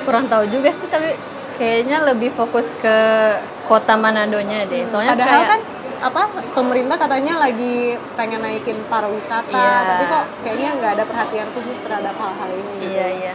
kurang 0.05 0.29
tahu 0.29 0.45
juga 0.53 0.77
sih 0.77 0.93
tapi 0.93 1.17
kayaknya 1.57 2.05
lebih 2.05 2.31
fokus 2.37 2.77
ke 2.79 2.97
kota 3.65 3.97
Manadonya 3.97 4.69
deh. 4.69 4.85
Soalnya 4.85 5.17
padahal 5.17 5.33
kayak, 5.33 5.49
kan 5.49 5.61
apa 6.03 6.29
pemerintah 6.53 6.97
katanya 7.01 7.41
lagi 7.41 7.97
pengen 8.15 8.45
naikin 8.45 8.77
pariwisata 8.89 9.53
iya. 9.53 9.81
tapi 9.85 10.05
kok 10.09 10.25
kayaknya 10.45 10.71
nggak 10.81 10.93
ada 11.01 11.05
perhatian 11.09 11.49
khusus 11.57 11.79
terhadap 11.81 12.15
hal-hal 12.17 12.51
ini 12.53 12.73
gitu. 12.81 12.85
iya 12.93 13.07
iya 13.11 13.35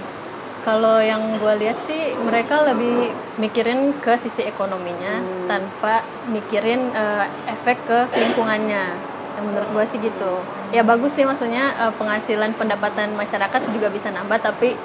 kalau 0.61 1.01
yang 1.01 1.41
gue 1.41 1.53
lihat 1.57 1.77
sih 1.89 2.13
mereka 2.21 2.61
lebih 2.61 3.09
mikirin 3.41 3.97
ke 3.97 4.13
sisi 4.21 4.45
ekonominya 4.45 5.17
hmm. 5.17 5.49
tanpa 5.49 6.05
mikirin 6.29 6.93
uh, 6.93 7.25
efek 7.49 7.81
ke 7.89 7.99
lingkungannya. 8.13 8.93
Yang 9.41 9.45
menurut 9.49 9.69
gue 9.73 9.85
sih 9.89 9.97
gitu. 9.97 10.33
Ya 10.69 10.85
bagus 10.85 11.17
sih 11.17 11.25
maksudnya 11.25 11.73
uh, 11.81 11.93
penghasilan 11.97 12.53
pendapatan 12.53 13.17
masyarakat 13.17 13.61
juga 13.73 13.89
bisa 13.89 14.13
nambah 14.13 14.37
tapi 14.37 14.77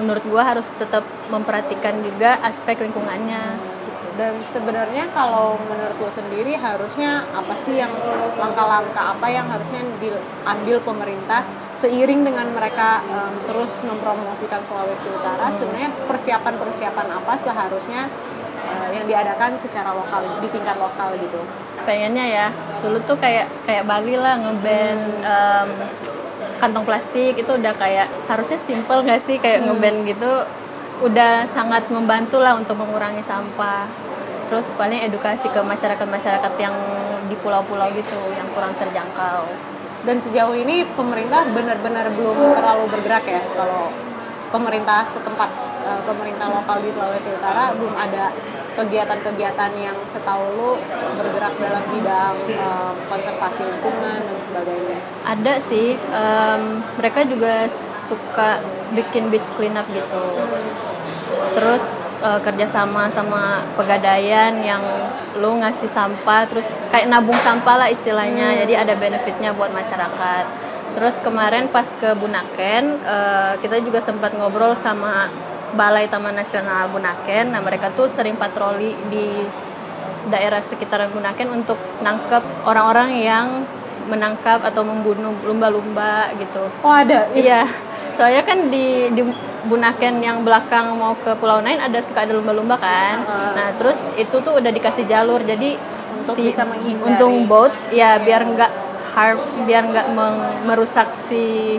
menurut 0.00 0.24
gue 0.24 0.40
harus 0.40 0.64
tetap 0.80 1.04
memperhatikan 1.28 2.00
juga 2.00 2.40
aspek 2.40 2.80
lingkungannya. 2.80 3.76
Dan 4.18 4.42
sebenarnya 4.42 5.14
kalau 5.14 5.54
menurut 5.70 5.94
lo 5.94 6.10
sendiri 6.10 6.58
harusnya 6.58 7.22
apa 7.30 7.54
sih 7.54 7.78
yang 7.78 7.94
langkah-langkah 8.34 9.14
apa 9.14 9.30
yang 9.30 9.46
harusnya 9.46 9.78
diambil 10.02 10.82
pemerintah 10.82 11.46
seiring 11.78 12.26
dengan 12.26 12.50
mereka 12.50 12.98
um, 13.06 13.30
terus 13.46 13.86
mempromosikan 13.86 14.58
Sulawesi 14.66 15.06
Utara? 15.14 15.46
Sebenarnya 15.54 15.94
persiapan-persiapan 16.10 17.06
apa 17.14 17.38
seharusnya 17.38 18.10
uh, 18.66 18.90
yang 18.90 19.06
diadakan 19.06 19.54
secara 19.54 19.94
lokal 19.94 20.42
di 20.42 20.50
tingkat 20.50 20.74
lokal 20.82 21.14
gitu? 21.14 21.38
Pengennya 21.86 22.26
ya 22.26 22.46
Sulut 22.82 23.06
tuh 23.06 23.22
kayak 23.22 23.46
kayak 23.70 23.86
Bali 23.86 24.18
lah 24.18 24.34
ngeband 24.34 25.02
um, 25.22 25.68
kantong 26.58 26.82
plastik 26.82 27.38
itu 27.38 27.54
udah 27.54 27.70
kayak 27.78 28.10
harusnya 28.26 28.58
simple 28.66 29.06
gak 29.06 29.22
sih? 29.22 29.38
Kayak 29.38 29.62
hmm. 29.62 29.66
ngeband 29.70 29.98
gitu 30.10 30.32
udah 31.06 31.46
sangat 31.46 31.86
membantu 31.94 32.42
lah 32.42 32.58
untuk 32.58 32.74
mengurangi 32.74 33.22
sampah 33.22 34.07
terus 34.48 34.66
paling 34.80 35.04
edukasi 35.04 35.46
ke 35.52 35.60
masyarakat-masyarakat 35.60 36.52
yang 36.56 36.74
di 37.28 37.36
pulau-pulau 37.44 37.92
gitu 37.92 38.16
yang 38.32 38.48
kurang 38.56 38.72
terjangkau 38.80 39.44
dan 40.08 40.16
sejauh 40.16 40.56
ini 40.56 40.88
pemerintah 40.96 41.44
benar-benar 41.52 42.08
belum 42.16 42.56
terlalu 42.56 42.84
bergerak 42.88 43.24
ya 43.28 43.42
kalau 43.52 43.92
pemerintah 44.48 45.04
setempat 45.04 45.50
uh, 45.84 46.00
pemerintah 46.08 46.48
lokal 46.48 46.80
di 46.80 46.88
Sulawesi 46.88 47.28
Utara 47.36 47.76
belum 47.76 47.92
ada 47.92 48.32
kegiatan-kegiatan 48.78 49.74
yang 49.74 49.98
setahu 50.06 50.54
lu 50.54 50.70
bergerak 51.18 51.50
dalam 51.58 51.82
bidang 51.90 52.36
um, 52.62 52.94
konservasi 53.10 53.66
lingkungan 53.66 54.22
dan 54.22 54.38
sebagainya? 54.38 54.98
Ada 55.26 55.54
sih, 55.58 55.98
um, 56.14 56.78
mereka 56.94 57.26
juga 57.26 57.66
suka 58.06 58.62
bikin 58.94 59.34
beach 59.34 59.50
cleanup 59.58 59.82
gitu. 59.90 60.22
Terus 61.58 61.84
uh, 62.22 62.40
kerjasama 62.42 63.10
sama 63.10 63.62
pegadaian 63.74 64.54
yang 64.62 64.82
lu 65.38 65.58
ngasih 65.62 65.90
sampah 65.90 66.46
terus 66.50 66.66
kayak 66.90 67.06
nabung 67.10 67.36
sampah 67.40 67.86
lah 67.86 67.88
istilahnya. 67.90 68.54
Hmm. 68.54 68.58
jadi 68.66 68.74
ada 68.86 68.94
benefitnya 68.98 69.50
buat 69.54 69.70
masyarakat. 69.70 70.44
Terus 70.98 71.16
kemarin 71.22 71.70
pas 71.70 71.86
ke 71.86 72.10
Bunaken 72.16 72.98
uh, 73.06 73.54
kita 73.62 73.78
juga 73.84 74.02
sempat 74.02 74.34
ngobrol 74.34 74.74
sama 74.74 75.30
Balai 75.76 76.08
Taman 76.10 76.34
Nasional 76.34 76.90
Bunaken. 76.90 77.54
Nah 77.54 77.60
mereka 77.62 77.92
tuh 77.94 78.10
sering 78.10 78.34
patroli 78.34 78.96
di 79.12 79.46
daerah 80.28 80.60
sekitaran 80.60 81.12
Bunaken 81.14 81.54
untuk 81.54 81.78
nangkep 82.02 82.66
orang-orang 82.66 83.10
yang 83.20 83.46
menangkap 84.08 84.64
atau 84.64 84.82
membunuh 84.82 85.36
lumba-lumba 85.44 86.32
gitu. 86.40 86.64
Oh 86.80 86.94
ada? 86.96 87.28
Iya 87.36 87.87
soalnya 88.18 88.42
kan 88.42 88.66
di, 88.66 89.14
di 89.14 89.22
Bunaken 89.58 90.18
yang 90.18 90.42
belakang 90.42 90.98
mau 90.98 91.14
ke 91.14 91.38
Pulau 91.38 91.62
Nain 91.62 91.78
ada 91.78 92.02
suka 92.02 92.26
ada 92.26 92.34
lumba-lumba 92.34 92.74
kan. 92.74 93.22
Uh. 93.22 93.54
nah 93.54 93.68
terus 93.78 94.10
itu 94.18 94.42
tuh 94.42 94.58
udah 94.58 94.70
dikasih 94.74 95.06
jalur. 95.06 95.38
Jadi 95.46 95.78
untuk 96.18 96.34
si, 96.34 96.50
bisa 96.50 96.66
menghindari. 96.66 97.14
untung 97.14 97.46
boat 97.46 97.70
ya 97.94 98.18
biar 98.18 98.42
nggak 98.42 98.72
harm 99.14 99.38
biar 99.66 99.82
nggak 99.86 100.06
merusak 100.66 101.06
si 101.30 101.76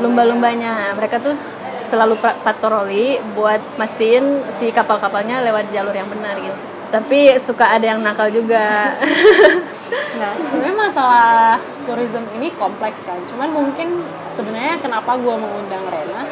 lumba-lumbanya. 0.00 0.96
Mereka 0.96 1.20
tuh 1.20 1.36
selalu 1.84 2.16
patroli 2.20 3.20
buat 3.36 3.60
mastiin 3.76 4.40
si 4.56 4.72
kapal-kapalnya 4.72 5.44
lewat 5.44 5.68
jalur 5.68 5.92
yang 5.92 6.08
benar 6.08 6.40
gitu 6.40 6.74
tapi 6.90 7.36
suka 7.40 7.76
ada 7.76 7.86
yang 7.94 8.00
nakal 8.00 8.28
juga 8.28 8.96
nah 10.20 10.32
sebenarnya 10.46 10.76
masalah 10.76 11.56
tourism 11.84 12.24
ini 12.40 12.50
kompleks 12.56 13.04
kan 13.04 13.18
cuman 13.28 13.48
mungkin 13.52 14.02
sebenarnya 14.32 14.80
kenapa 14.80 15.16
gue 15.20 15.34
mengundang 15.36 15.84
Rena 15.86 16.22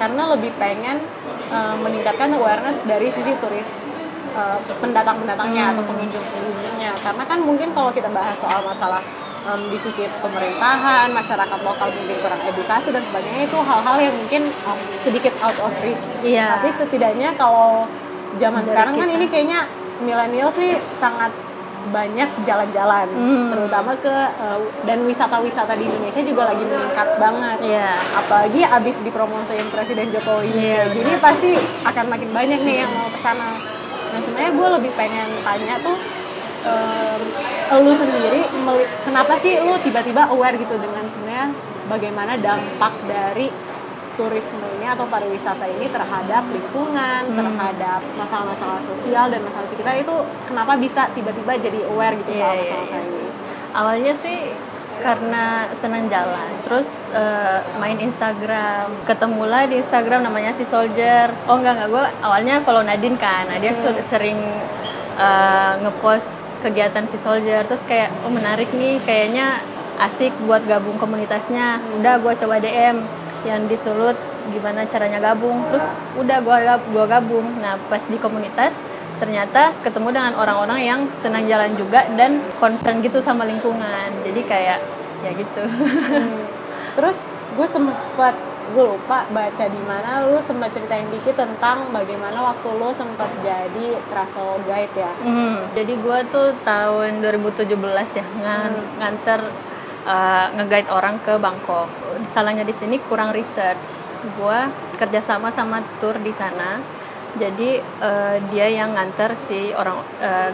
karena 0.00 0.22
lebih 0.32 0.52
pengen 0.56 0.96
uh, 1.52 1.76
meningkatkan 1.76 2.32
awareness 2.32 2.88
dari 2.88 3.12
sisi 3.12 3.36
turis 3.36 3.84
uh, 4.32 4.56
pendatang-pendatangnya 4.80 5.64
hmm. 5.68 5.72
atau 5.76 5.82
pengunjung-pengunjungnya 5.84 6.90
karena 7.04 7.24
kan 7.28 7.38
mungkin 7.44 7.68
kalau 7.76 7.92
kita 7.92 8.08
bahas 8.08 8.36
soal 8.40 8.64
masalah 8.64 9.04
um, 9.44 9.60
di 9.68 9.78
sisi 9.78 10.08
pemerintahan 10.20 11.12
masyarakat 11.12 11.60
lokal 11.64 11.88
mungkin 11.92 12.16
kurang 12.20 12.40
edukasi 12.48 12.88
dan 12.92 13.04
sebagainya 13.04 13.42
itu 13.48 13.58
hal-hal 13.60 13.96
yang 14.00 14.14
mungkin 14.16 14.42
um, 14.64 14.80
sedikit 15.00 15.32
out 15.44 15.56
of 15.60 15.72
reach 15.84 16.04
yeah. 16.24 16.56
tapi 16.56 16.68
setidaknya 16.72 17.36
kalau 17.36 17.84
zaman 18.38 18.62
Dari 18.62 18.70
sekarang 18.72 18.94
kan 18.94 19.08
kita. 19.08 19.12
kan 19.12 19.18
ini 19.20 19.26
kayaknya 19.28 19.60
milenial 20.02 20.50
sih 20.52 20.76
sangat 20.96 21.32
banyak 21.88 22.28
jalan-jalan 22.44 23.08
hmm. 23.08 23.48
terutama 23.56 23.96
ke 23.96 24.12
uh, 24.36 24.60
dan 24.84 25.00
wisata-wisata 25.08 25.72
di 25.80 25.88
Indonesia 25.88 26.20
juga 26.20 26.52
lagi 26.52 26.60
meningkat 26.60 27.08
banget 27.16 27.58
yeah. 27.64 27.96
apalagi 28.20 28.60
abis 28.60 29.00
dipromosiin 29.00 29.64
Presiden 29.72 30.12
Jokowi 30.12 30.52
yeah, 30.52 30.84
jadi 30.92 31.16
pasti 31.16 31.56
akan 31.88 32.04
makin 32.12 32.30
banyak 32.36 32.60
nih 32.60 32.84
yang 32.84 32.92
mau 32.92 33.08
ke 33.08 33.18
sana 33.24 33.56
nah 34.12 34.20
sebenarnya 34.20 34.52
gue 34.52 34.68
lebih 34.76 34.92
pengen 34.92 35.28
tanya 35.40 35.74
tuh 35.80 35.96
um, 36.68 37.20
lu 37.80 37.92
sendiri 37.96 38.44
kenapa 39.06 39.32
sih 39.40 39.56
lu 39.64 39.72
tiba-tiba 39.80 40.28
aware 40.28 40.60
gitu 40.60 40.76
dengan 40.76 41.08
sebenarnya 41.08 41.48
bagaimana 41.88 42.36
dampak 42.36 42.92
dari 43.08 43.48
turisme 44.20 44.60
ini 44.76 44.84
atau 44.84 45.08
pariwisata 45.08 45.64
ini 45.64 45.88
terhadap 45.88 46.44
lingkungan, 46.52 47.22
hmm. 47.24 47.36
terhadap 47.40 48.00
masalah-masalah 48.20 48.76
sosial 48.84 49.32
dan 49.32 49.40
masalah 49.40 49.64
sekitar 49.64 49.96
itu 49.96 50.12
kenapa 50.44 50.76
bisa 50.76 51.08
tiba-tiba 51.16 51.56
jadi 51.56 51.80
aware 51.88 52.20
gitu 52.20 52.36
yeah, 52.36 52.40
soal 52.44 52.52
iya, 52.52 52.60
masalah 52.60 52.84
yeah, 52.84 53.08
ini? 53.08 53.28
Awalnya 53.70 54.14
sih 54.20 54.38
karena 55.00 55.44
senang 55.72 56.12
jalan, 56.12 56.50
terus 56.60 57.08
uh, 57.16 57.64
main 57.80 57.96
Instagram, 57.96 58.92
ketemu 59.08 59.42
lah 59.48 59.64
di 59.64 59.80
Instagram 59.80 60.20
namanya 60.28 60.52
si 60.52 60.68
Soldier. 60.68 61.32
Oh 61.48 61.56
enggak 61.56 61.80
enggak 61.80 61.88
gue 61.88 62.04
awalnya 62.20 62.60
follow 62.60 62.84
Nadine 62.84 63.16
kan, 63.16 63.48
nah 63.48 63.56
dia 63.56 63.72
hmm. 63.72 63.96
sering 64.04 64.36
uh, 65.16 65.80
ngepost 65.80 66.52
kegiatan 66.60 67.08
si 67.08 67.16
Soldier, 67.16 67.64
terus 67.64 67.88
kayak 67.88 68.12
oh 68.28 68.32
menarik 68.32 68.68
nih, 68.76 69.00
kayaknya 69.00 69.64
asik 70.00 70.36
buat 70.44 70.64
gabung 70.68 71.00
komunitasnya. 71.00 71.80
Udah 71.96 72.20
gue 72.20 72.32
coba 72.36 72.60
DM 72.60 73.00
yang 73.46 73.64
disulut 73.70 74.16
gimana 74.52 74.84
caranya 74.84 75.20
gabung. 75.20 75.64
Terus 75.70 75.86
udah 76.18 76.38
gue 76.40 76.56
gua 76.92 77.04
gabung. 77.08 77.46
Nah 77.60 77.76
pas 77.88 78.02
di 78.02 78.16
komunitas 78.16 78.80
ternyata 79.20 79.76
ketemu 79.84 80.16
dengan 80.16 80.32
orang-orang 80.40 80.80
yang 80.80 81.00
senang 81.12 81.44
jalan 81.44 81.76
juga 81.76 82.08
dan 82.16 82.40
concern 82.56 83.04
gitu 83.04 83.20
sama 83.20 83.44
lingkungan. 83.44 84.08
Jadi 84.24 84.40
kayak 84.44 84.80
ya 85.20 85.30
gitu. 85.36 85.62
Terus 86.96 87.28
gue 87.56 87.66
sempet 87.68 88.34
gue 88.70 88.84
lupa 88.86 89.26
baca 89.34 89.64
di 89.66 89.82
mana 89.82 90.30
lu 90.30 90.38
sempat 90.38 90.70
ceritain 90.70 91.06
dikit 91.10 91.34
tentang 91.34 91.90
bagaimana 91.90 92.54
waktu 92.54 92.68
lu 92.78 92.94
sempat 92.94 93.26
jadi 93.42 93.98
travel 94.08 94.62
guide 94.62 94.94
ya. 94.94 95.12
Hmm, 95.26 95.58
jadi 95.74 95.92
gue 95.98 96.18
tuh 96.30 96.54
tahun 96.62 97.18
2017 97.18 97.66
ya 98.14 98.24
ngan 98.40 98.72
nganter 99.02 99.40
uh, 100.06 100.46
nge-guide 100.56 100.90
orang 100.92 101.18
ke 101.20 101.34
Bangkok. 101.36 101.88
Salahnya 102.30 102.64
di 102.64 102.74
sini 102.76 103.00
kurang 103.04 103.32
research. 103.34 103.80
Gue 104.36 104.58
kerjasama 105.00 105.48
sama 105.52 105.80
tour 105.98 106.16
di 106.20 106.32
sana. 106.32 106.80
Jadi 107.38 107.78
uh, 108.02 108.36
dia 108.50 108.66
yang 108.68 108.92
nganter 108.92 109.34
si 109.38 109.72
orang 109.72 110.00
uh, 110.20 110.50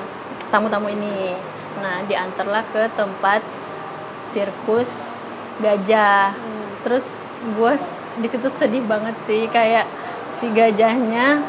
tamu-tamu 0.50 0.91
ini. 0.93 1.35
Nah 1.83 2.05
diantarlah 2.07 2.65
ke 2.71 2.88
tempat 2.95 3.43
sirkus 4.26 5.25
gajah. 5.59 6.35
Terus 6.87 7.26
gue 7.57 7.73
di 8.23 8.29
situ 8.31 8.49
sedih 8.49 8.85
banget 8.87 9.17
sih 9.21 9.50
kayak 9.50 9.85
si 10.37 10.53
gajahnya 10.53 11.41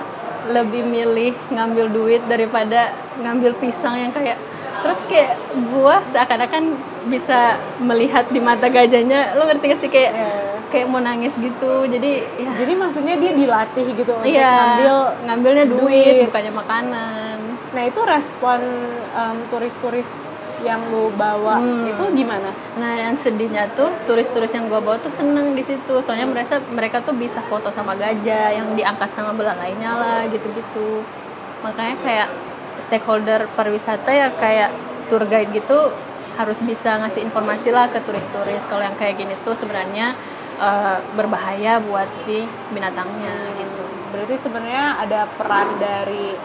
lebih 0.47 0.83
milih 0.87 1.35
ngambil 1.51 1.91
duit 1.91 2.21
daripada 2.27 2.95
ngambil 3.19 3.51
pisang 3.59 3.99
yang 3.99 4.11
kayak 4.15 4.39
terus 4.79 4.99
kayak 5.09 5.35
gua 5.73 5.99
seakan-akan 6.07 6.77
bisa 7.07 7.39
melihat 7.79 8.27
di 8.27 8.37
mata 8.37 8.67
gajahnya 8.67 9.33
lo 9.33 9.45
ngerti 9.45 9.65
gak 9.65 9.79
sih 9.79 9.87
kayak 9.87 10.11
Iya. 10.11 10.29
kayak 10.67 10.87
mau 10.87 10.99
nangis 10.99 11.33
gitu 11.33 11.87
jadi 11.87 12.11
ya 12.35 12.49
Jadi 12.57 12.73
maksudnya 12.73 13.15
dia 13.15 13.31
dilatih 13.31 13.87
gitu 13.93 14.11
untuk 14.11 14.27
iya 14.27 14.51
ngambil 14.51 14.95
ngambilnya 15.23 15.65
duit, 15.65 15.79
duit. 15.79 16.27
bukannya 16.27 16.53
makanan 16.53 17.37
Nah 17.67 17.83
itu 17.83 18.01
respon 18.01 18.59
em, 19.11 19.37
turis-turis 19.47 20.33
yang 20.59 20.81
lu 20.87 21.13
bawa 21.13 21.61
Hmm. 21.61 21.85
itu 21.85 22.03
gimana? 22.15 22.49
Nah, 22.73 22.97
yang 22.97 23.13
sedihnya 23.13 23.69
tuh 23.71 23.93
turis-turis 24.03 24.49
yang 24.49 24.65
gua 24.65 24.81
bawa 24.81 24.97
tuh 24.97 25.13
seneng 25.13 25.53
di 25.53 25.61
situ. 25.61 26.01
Soalnya 26.01 26.25
mereka 26.25 26.57
mereka 26.67 26.97
tuh 26.99 27.13
bisa 27.13 27.37
foto 27.45 27.69
sama 27.69 27.93
gajah 27.93 28.49
yang 28.51 28.73
diangkat 28.73 29.13
sama 29.13 29.31
belalainya 29.31 29.93
lah 29.93 30.19
gitu-gitu. 30.25 31.05
Makanya 31.61 31.95
kayak 32.01 32.27
stakeholder 32.79 33.45
pariwisata 33.53 34.09
ya 34.09 34.33
kayak 34.33 34.73
tour 35.07 35.21
guide 35.23 35.53
gitu 35.53 35.93
harus 36.37 36.61
bisa 36.61 37.01
ngasih 37.01 37.25
informasi 37.25 37.73
lah 37.73 37.89
ke 37.89 37.99
turis-turis 38.05 38.63
kalau 38.69 38.85
yang 38.85 38.95
kayak 38.95 39.17
gini 39.17 39.33
tuh 39.41 39.57
sebenarnya 39.57 40.13
eh, 40.61 40.97
berbahaya 41.17 41.81
buat 41.81 42.07
si 42.13 42.45
binatangnya 42.71 43.35
gitu. 43.57 43.83
Berarti 44.13 44.35
sebenarnya 44.39 45.01
ada 45.03 45.27
peran 45.35 45.81
dari 45.81 46.37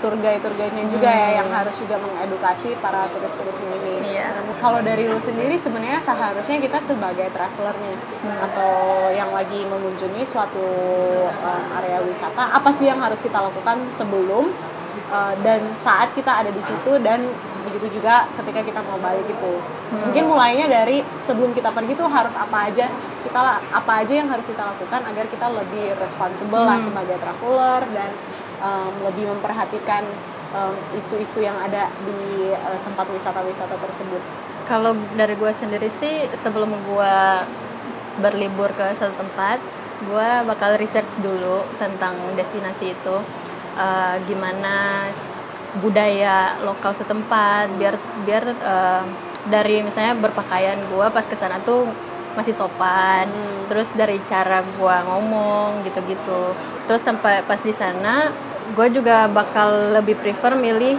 tour 0.00 0.14
guide 0.20 0.40
tour 0.44 0.52
guide-nya 0.54 0.84
juga 0.92 1.08
ya 1.08 1.40
yang 1.40 1.48
harus 1.48 1.74
juga 1.80 1.96
mengedukasi 1.96 2.76
para 2.84 3.08
turis-turis 3.10 3.58
ini. 3.64 4.12
Iya. 4.12 4.28
Nah, 4.38 4.56
Kalau 4.60 4.80
dari 4.84 5.08
lu 5.08 5.16
sendiri 5.16 5.56
sebenarnya 5.56 6.00
seharusnya 6.00 6.60
kita 6.60 6.78
sebagai 6.84 7.28
travelernya 7.32 7.96
atau 8.44 8.72
yang 9.12 9.32
lagi 9.32 9.64
mengunjungi 9.64 10.22
suatu 10.28 10.66
um, 11.26 11.64
area 11.80 12.00
wisata 12.04 12.54
apa 12.56 12.70
sih 12.72 12.88
yang 12.88 13.00
harus 13.00 13.20
kita 13.24 13.40
lakukan 13.40 13.88
sebelum 13.88 14.52
uh, 15.10 15.34
dan 15.40 15.64
saat 15.74 16.12
kita 16.12 16.44
ada 16.44 16.50
di 16.52 16.62
situ 16.62 16.92
dan 17.00 17.24
begitu 17.66 17.98
juga 18.00 18.24
ketika 18.38 18.60
kita 18.62 18.80
mau 18.86 18.98
balik 19.02 19.26
gitu. 19.26 19.58
Mungkin 19.90 20.24
mulainya 20.30 20.66
dari 20.70 21.02
sebelum 21.20 21.50
kita 21.52 21.74
pergi 21.74 21.98
tuh 21.98 22.08
harus 22.08 22.34
apa 22.38 22.70
aja 22.70 22.86
kita 23.26 23.40
apa 23.60 23.92
aja 24.06 24.14
yang 24.22 24.28
harus 24.30 24.46
kita 24.46 24.62
lakukan 24.62 25.00
agar 25.02 25.24
kita 25.26 25.46
lebih 25.50 25.98
responsible 25.98 26.62
lah 26.62 26.78
sebagai 26.78 27.18
traveler 27.18 27.82
dan 27.90 28.10
um, 28.62 28.92
lebih 29.04 29.26
memperhatikan 29.28 30.06
um, 30.54 30.74
isu-isu 30.94 31.42
yang 31.42 31.58
ada 31.58 31.90
di 32.06 32.54
uh, 32.54 32.78
tempat 32.86 33.06
wisata-wisata 33.10 33.76
tersebut. 33.82 34.22
Kalau 34.70 34.94
dari 35.18 35.34
gue 35.34 35.52
sendiri 35.52 35.90
sih 35.90 36.26
sebelum 36.38 36.70
gue 36.70 37.18
berlibur 38.22 38.72
ke 38.72 38.96
satu 38.96 39.12
tempat, 39.14 39.60
gue 40.06 40.28
bakal 40.48 40.80
research 40.80 41.20
dulu 41.20 41.62
tentang 41.78 42.16
destinasi 42.34 42.96
itu, 42.96 43.16
Eh, 43.76 44.16
gimana 44.24 45.04
budaya 45.80 46.56
lokal 46.64 46.92
setempat, 46.96 47.70
biar 47.76 47.94
biar 48.24 48.44
eh, 48.46 49.02
dari 49.46 49.82
misalnya 49.84 50.18
berpakaian 50.18 50.78
gue 50.90 51.06
pas 51.10 51.26
ke 51.26 51.36
sana 51.38 51.62
tuh 51.62 51.86
masih 52.36 52.52
sopan, 52.52 53.28
terus 53.70 53.88
dari 53.96 54.20
cara 54.26 54.60
gue 54.60 54.96
ngomong 55.08 55.86
gitu-gitu, 55.88 56.52
terus 56.84 57.00
sampai 57.00 57.40
pas 57.48 57.60
di 57.60 57.72
sana 57.72 58.28
gue 58.74 58.86
juga 58.90 59.30
bakal 59.30 59.94
lebih 59.94 60.18
prefer 60.18 60.58
milih 60.58 60.98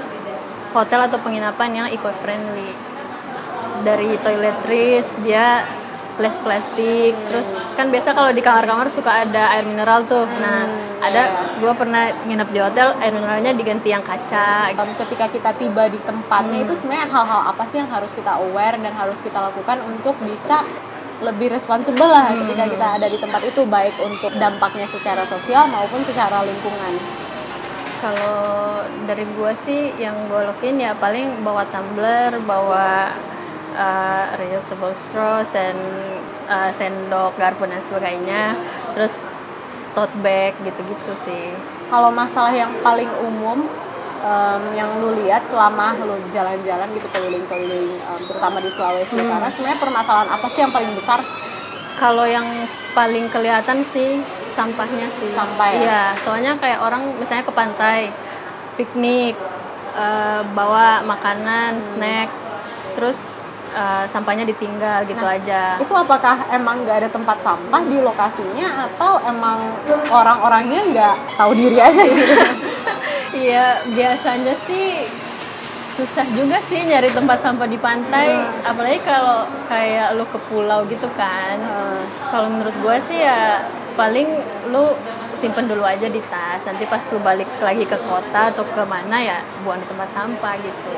hotel 0.71 1.11
atau 1.11 1.19
penginapan 1.19 1.69
yang 1.83 1.87
eco 1.91 2.07
friendly 2.23 2.71
dari 3.83 4.15
toiletries 4.23 5.11
dia 5.21 5.67
less 6.17 6.39
plastik 6.41 7.13
terus 7.29 7.59
kan 7.77 7.93
biasa 7.93 8.17
kalau 8.17 8.33
di 8.33 8.41
kamar-kamar 8.41 8.89
suka 8.89 9.21
ada 9.21 9.53
air 9.53 9.61
mineral 9.61 10.01
tuh. 10.09 10.25
Nah 10.41 10.65
ada 10.97 11.53
gue 11.61 11.73
pernah 11.77 12.09
nginep 12.25 12.49
di 12.49 12.59
hotel 12.59 12.97
air 12.97 13.13
mineralnya 13.13 13.53
diganti 13.53 13.93
yang 13.93 14.01
kaca. 14.01 14.73
Um, 14.73 14.97
ketika 14.97 15.29
kita 15.29 15.53
tiba 15.53 15.85
di 15.85 16.01
tempatnya 16.01 16.65
itu 16.65 16.73
sebenarnya 16.73 17.05
hal-hal 17.13 17.41
apa 17.53 17.63
sih 17.69 17.77
yang 17.77 17.93
harus 17.93 18.17
kita 18.17 18.41
aware 18.41 18.81
dan 18.81 18.89
harus 18.97 19.21
kita 19.21 19.37
lakukan 19.37 19.77
untuk 19.85 20.17
bisa 20.25 20.65
lebih 21.21 21.53
responsibel 21.53 22.05
lah 22.05 22.29
ketika 22.33 22.65
kita 22.69 22.87
ada 23.01 23.07
di 23.09 23.17
tempat 23.17 23.41
itu 23.41 23.65
baik 23.65 23.93
untuk 24.05 24.29
dampaknya 24.37 24.85
secara 24.85 25.25
sosial 25.25 25.65
maupun 25.69 26.01
secara 26.05 26.45
lingkungan. 26.45 26.93
kalau 27.97 28.85
dari 29.09 29.25
gue 29.25 29.53
sih 29.57 29.89
yang 29.97 30.13
gue 30.29 30.45
lakuin 30.45 30.77
ya 30.77 30.93
paling 31.01 31.41
bawa 31.41 31.65
tumbler 31.73 32.37
bawa 32.45 33.09
uh, 33.73 34.37
reusable 34.37 34.93
straws 34.93 35.57
and 35.57 35.81
uh, 36.47 36.71
sendok 36.73 37.35
garpu 37.37 37.67
dan 37.67 37.83
sebagainya 37.85 38.55
terus 38.95 39.21
tote 39.93 40.15
bag 40.23 40.55
gitu-gitu 40.63 41.13
sih 41.27 41.53
Kalau 41.87 42.11
masalah 42.11 42.51
yang 42.51 42.71
paling 42.83 43.07
umum 43.23 43.63
um, 44.19 44.61
yang 44.75 44.89
lu 44.99 45.15
lihat 45.23 45.47
selama 45.47 45.95
lu 46.03 46.19
jalan-jalan 46.35 46.87
gitu 46.91 47.07
keliling-keliling 47.15 47.95
um, 48.11 48.21
terutama 48.27 48.59
di 48.59 48.67
Sulawesi 48.67 49.15
Utara 49.15 49.47
sebenarnya 49.47 49.79
permasalahan 49.79 50.29
apa 50.35 50.47
sih 50.51 50.59
yang 50.67 50.73
paling 50.75 50.91
besar? 50.97 51.23
Kalau 51.97 52.27
yang 52.29 52.45
paling 52.93 53.25
kelihatan 53.31 53.81
sih 53.81 54.21
sampahnya 54.57 55.07
sih. 55.21 55.29
Sampah 55.29 55.69
ya? 55.69 55.77
Iya, 55.77 56.03
soalnya 56.25 56.53
kayak 56.57 56.81
orang 56.81 57.13
misalnya 57.21 57.45
ke 57.45 57.53
pantai, 57.53 58.09
piknik, 58.73 59.37
eh, 59.93 60.41
bawa 60.57 61.05
makanan, 61.05 61.77
snack, 61.77 62.33
terus 62.97 63.37
eh, 63.77 64.05
sampahnya 64.09 64.43
ditinggal 64.49 65.05
gitu 65.05 65.21
aja. 65.21 65.77
Itu 65.77 65.93
apakah 65.93 66.49
emang 66.49 66.81
nggak 66.81 67.05
ada 67.05 67.09
tempat 67.13 67.37
sampah 67.37 67.81
di 67.85 68.01
lokasinya 68.01 68.89
atau 68.89 69.21
emang 69.29 69.61
orang-orangnya 70.09 70.81
nggak 70.89 71.15
tahu 71.37 71.51
diri 71.53 71.77
aja 71.77 72.01
gitu? 72.01 72.35
Iya, 73.37 73.85
biasanya 73.93 74.55
sih 74.65 75.05
susah 75.93 76.25
juga 76.33 76.57
sih 76.65 76.81
nyari 76.89 77.09
tempat 77.13 77.37
sampah 77.41 77.69
di 77.69 77.77
pantai, 77.77 78.33
apalagi 78.65 78.97
kalau 79.05 79.45
kayak 79.69 80.17
lu 80.17 80.25
ke 80.25 80.39
pulau 80.49 80.81
gitu 80.89 81.05
kan. 81.13 81.57
Kalau 82.33 82.49
menurut 82.49 82.73
gue 82.81 82.97
sih 83.05 83.21
ya 83.21 83.61
paling 83.93 84.25
lu 84.73 84.93
simpen 85.37 85.69
dulu 85.69 85.85
aja 85.85 86.09
di 86.09 86.21
tas, 86.33 86.65
nanti 86.65 86.85
pas 86.89 87.01
lu 87.13 87.21
balik 87.21 87.49
lagi 87.61 87.85
ke 87.85 87.97
kota 88.09 88.53
atau 88.53 88.65
ke 88.65 88.83
mana 88.89 89.21
ya 89.21 89.37
buang 89.61 89.77
di 89.77 89.85
tempat 89.85 90.09
sampah 90.09 90.53
gitu. 90.57 90.93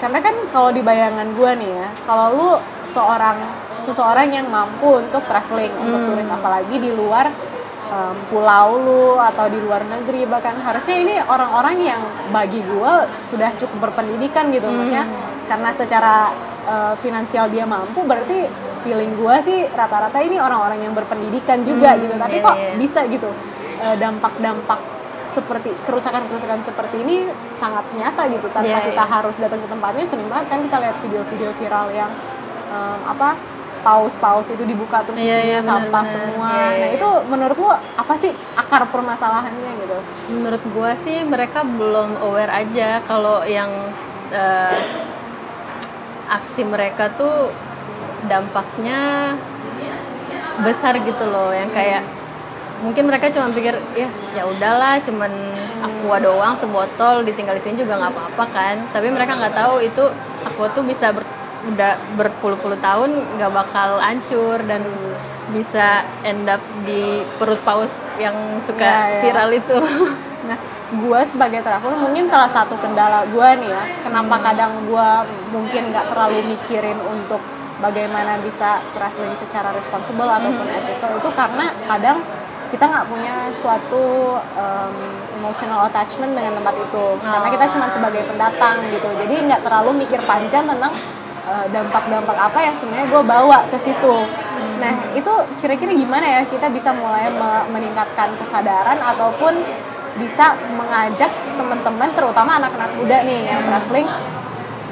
Karena 0.00 0.18
kan 0.24 0.34
kalau 0.48 0.72
di 0.72 0.80
bayangan 0.80 1.28
gue 1.36 1.50
nih 1.60 1.70
ya, 1.76 1.88
kalau 2.08 2.26
lu 2.32 2.50
seorang 2.88 3.36
seseorang 3.80 4.28
yang 4.32 4.48
mampu 4.48 5.00
untuk 5.00 5.24
traveling 5.24 5.72
untuk 5.80 6.12
turis 6.12 6.28
apalagi 6.28 6.76
di 6.76 6.92
luar 6.92 7.32
em, 7.88 8.16
pulau 8.28 8.76
lu 8.76 9.16
atau 9.16 9.48
di 9.48 9.56
luar 9.56 9.82
negeri 9.88 10.28
bahkan 10.28 10.52
harusnya 10.60 10.96
ini 11.00 11.16
orang-orang 11.24 11.76
yang 11.80 12.00
bagi 12.28 12.60
gue 12.60 12.92
sudah 13.24 13.56
cukup 13.56 13.88
berpendidikan 13.88 14.52
gitu 14.52 14.68
maksudnya 14.68 15.08
karena 15.48 15.70
secara 15.72 16.28
eh, 16.68 16.94
finansial 17.00 17.48
dia 17.48 17.64
mampu 17.64 18.04
berarti 18.04 18.46
feeling 18.84 19.12
gue 19.16 19.36
sih 19.44 19.58
rata-rata 19.72 20.20
ini 20.24 20.40
orang-orang 20.40 20.80
yang 20.88 20.94
berpendidikan 20.96 21.60
juga 21.64 21.96
gitu. 22.00 22.16
Tapi 22.16 22.36
iya, 22.40 22.44
kok 22.44 22.56
iya. 22.56 22.72
bisa 22.80 23.00
gitu 23.08 23.30
eh, 23.80 23.96
dampak-dampak 24.00 24.99
seperti 25.30 25.70
kerusakan-kerusakan 25.86 26.60
seperti 26.60 26.96
ini 27.00 27.16
sangat 27.50 27.86
nyata 27.94 28.26
gitu 28.28 28.50
tanpa 28.50 28.66
Iya, 28.68 28.90
kita 28.90 29.04
iya. 29.06 29.12
harus 29.14 29.36
datang 29.38 29.62
ke 29.62 29.68
tempatnya 29.70 30.04
sering 30.04 30.26
banget 30.26 30.46
kan 30.50 30.58
kita 30.66 30.76
lihat 30.78 30.96
video-video 30.98 31.50
viral 31.54 31.86
yang 31.90 32.10
em, 32.68 32.98
apa 33.06 33.38
paus-paus 33.80 34.50
itu 34.50 34.60
dibuka 34.62 35.00
terus 35.00 35.16
Iya, 35.16 35.40
isinya 35.40 35.46
iya, 35.56 35.60
sampah 35.62 36.04
benar-benar. 36.04 36.12
semua 36.28 36.50
Iya, 36.50 36.66
iya. 36.66 36.76
nah 36.76 36.88
itu 36.92 37.08
menurut 37.30 37.56
lu 37.56 37.70
apa 37.70 38.14
sih 38.18 38.30
akar 38.52 38.82
permasalahannya 38.90 39.70
gitu 39.80 39.98
Menurut 40.30 40.62
gua 40.70 40.90
sih 40.94 41.24
mereka 41.24 41.64
belum 41.64 42.20
aware 42.20 42.52
aja 42.52 43.00
kalau 43.06 43.40
yang 43.46 43.70
eh, 44.28 44.78
aksi 46.28 46.62
mereka 46.62 47.08
tuh 47.14 47.50
dampaknya 48.26 49.32
besar 50.60 51.00
gitu 51.00 51.24
loh 51.24 51.50
yang 51.50 51.72
kayak 51.72 52.04
mungkin 52.80 53.04
mereka 53.04 53.28
cuma 53.28 53.52
pikir 53.52 53.76
ya 53.92 54.08
ya 54.32 54.42
udahlah 54.44 54.96
cuman 55.00 55.28
aqua 55.80 56.16
doang 56.18 56.56
sebotol 56.56 57.20
ditinggal 57.22 57.52
di 57.52 57.62
sini 57.62 57.76
juga 57.78 57.96
nggak 57.96 58.12
apa-apa 58.12 58.44
kan 58.48 58.76
tapi 58.90 59.12
mereka 59.12 59.36
nggak 59.36 59.52
tahu 59.52 59.74
itu 59.80 60.04
aqua 60.42 60.66
tuh 60.72 60.80
bisa 60.82 61.12
ber- 61.12 61.28
udah 61.60 61.92
berpuluh-puluh 62.16 62.80
tahun 62.80 63.12
nggak 63.36 63.52
bakal 63.52 64.00
hancur 64.00 64.56
dan 64.64 64.80
bisa 65.52 66.00
end 66.22 66.48
up 66.48 66.62
di 66.82 67.20
perut 67.36 67.60
paus 67.60 67.90
yang 68.16 68.32
suka 68.62 68.80
Ya, 68.80 68.96
ya. 69.12 69.20
viral 69.20 69.50
itu. 69.52 69.76
Nah, 70.40 70.56
gue 70.90 71.20
sebagai 71.28 71.60
traveler 71.60 72.00
mungkin 72.00 72.24
salah 72.24 72.48
satu 72.48 72.72
kendala 72.80 73.28
gue 73.28 73.48
nih 73.60 73.68
ya, 73.68 73.84
kenapa 74.00 74.40
kadang 74.40 74.72
gue 74.88 75.08
mungkin 75.52 75.92
nggak 75.92 76.08
terlalu 76.08 76.40
mikirin 76.48 76.96
untuk 76.96 77.44
bagaimana 77.78 78.40
bisa 78.40 78.80
traveling 78.96 79.36
secara 79.36 79.68
responsible 79.70 80.24
ataupun 80.26 80.64
ethical 80.66 81.12
itu 81.12 81.30
karena 81.36 81.66
kadang 81.84 82.24
kita 82.70 82.84
nggak 82.86 83.06
punya 83.10 83.50
suatu 83.50 84.38
um, 84.38 84.94
emotional 85.42 85.90
attachment 85.90 86.32
dengan 86.38 86.54
tempat 86.54 86.74
itu 86.78 87.04
karena 87.18 87.48
kita 87.50 87.64
cuma 87.74 87.86
sebagai 87.90 88.22
pendatang 88.30 88.78
gitu 88.94 89.08
jadi 89.26 89.34
nggak 89.50 89.60
terlalu 89.66 90.06
mikir 90.06 90.22
panjang 90.22 90.64
tentang 90.64 90.94
uh, 91.50 91.66
dampak-dampak 91.74 92.36
apa 92.38 92.58
yang 92.62 92.74
sebenarnya 92.78 93.06
gue 93.10 93.22
bawa 93.26 93.58
ke 93.68 93.78
situ 93.82 94.16
nah 94.80 94.94
itu 95.12 95.32
kira-kira 95.60 95.92
gimana 95.92 96.24
ya 96.24 96.40
kita 96.46 96.70
bisa 96.72 96.94
mulai 96.94 97.28
me- 97.28 97.66
meningkatkan 97.74 98.32
kesadaran 98.38 98.96
ataupun 98.96 99.60
bisa 100.16 100.56
mengajak 100.74 101.30
teman-teman 101.56 102.08
terutama 102.12 102.58
anak-anak 102.60 102.92
muda 102.96 103.24
nih 103.24 103.40
yang 103.50 103.60
traveling 103.66 104.08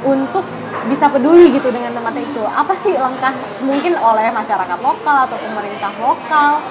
untuk 0.06 0.46
bisa 0.86 1.10
peduli 1.10 1.50
gitu 1.50 1.68
dengan 1.74 1.90
tempat 1.90 2.14
itu. 2.16 2.42
Apa 2.46 2.70
sih 2.72 2.94
langkah 2.94 3.34
mungkin 3.60 3.98
oleh 3.98 4.30
masyarakat 4.30 4.78
lokal 4.78 5.26
atau 5.26 5.36
pemerintah 5.36 5.90
lokal? 5.98 6.62